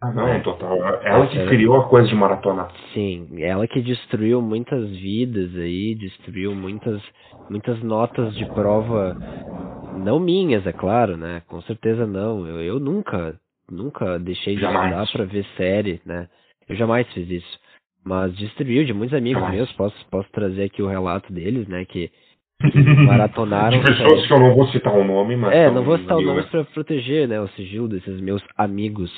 [0.00, 0.76] Ah, não, total.
[1.04, 2.68] Ela que criou a coisa de maratona.
[2.92, 7.00] Sim, ela que destruiu muitas vidas aí, destruiu muitas,
[7.48, 9.16] muitas notas de prova,
[9.98, 11.42] não minhas, é claro, né?
[11.46, 12.46] Com certeza não.
[12.46, 13.38] Eu, eu nunca,
[13.70, 14.90] nunca deixei de Jamais.
[14.90, 16.28] estudar pra ver série, né?
[16.68, 17.60] Eu jamais fiz isso.
[18.04, 19.56] Mas destruiu de muitos amigos Jamais.
[19.56, 21.84] meus, posso, posso trazer aqui o relato deles, né?
[21.84, 22.10] Que
[23.06, 23.78] maratonaram.
[23.78, 24.26] De pessoas séries.
[24.26, 25.52] que eu não vou citar o nome, mas.
[25.52, 29.10] É, não vou citar amigos, nomes pra proteger, né, o sigilo desses meus amigos,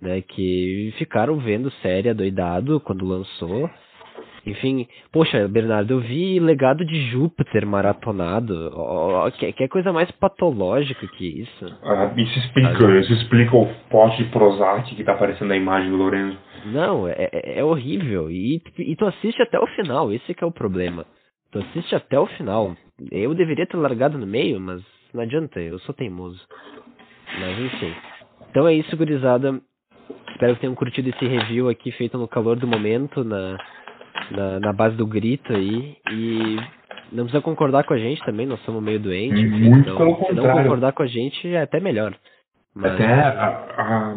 [0.00, 3.68] né, que ficaram vendo série adoidado quando lançou.
[4.46, 8.70] Enfim, poxa, Bernardo, eu vi Legado de Júpiter maratonado.
[8.74, 11.66] Ó, que, que coisa mais patológica que isso.
[11.82, 15.96] Ah, isso explica, isso explica o pote de Prozac que tá aparecendo na imagem do
[15.96, 16.38] Lorenzo.
[16.66, 18.30] Não, é, é- é horrível.
[18.30, 21.04] E, e tu assiste até o final, esse que é o problema.
[21.52, 22.74] Tu assiste até o final.
[23.10, 24.82] Eu deveria ter largado no meio, mas
[25.14, 26.40] não adianta, eu sou teimoso.
[27.40, 27.94] Mas enfim.
[28.50, 29.60] Então é isso, gurizada.
[30.32, 33.56] Espero que tenham curtido esse review aqui feito no calor do momento, na,
[34.30, 35.96] na, na base do grito aí.
[36.12, 36.56] E
[37.12, 39.50] não precisa concordar com a gente também, nós somos meio doentes.
[39.50, 40.62] Muito então, pelo se não contrário.
[40.62, 42.14] concordar com a gente é até melhor.
[42.74, 43.12] Mas- Até.
[43.12, 44.16] a- a-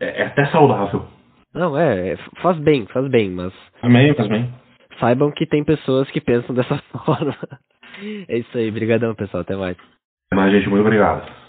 [0.00, 1.04] é, é até saudável.
[1.52, 4.52] Não, é, faz bem, faz bem, mas Também, faz bem.
[4.98, 7.36] Saibam que tem pessoas que pensam dessa forma.
[8.28, 9.76] É isso aí, brigadão pessoal, até mais.
[10.32, 11.43] Mas, gente, muito obrigado.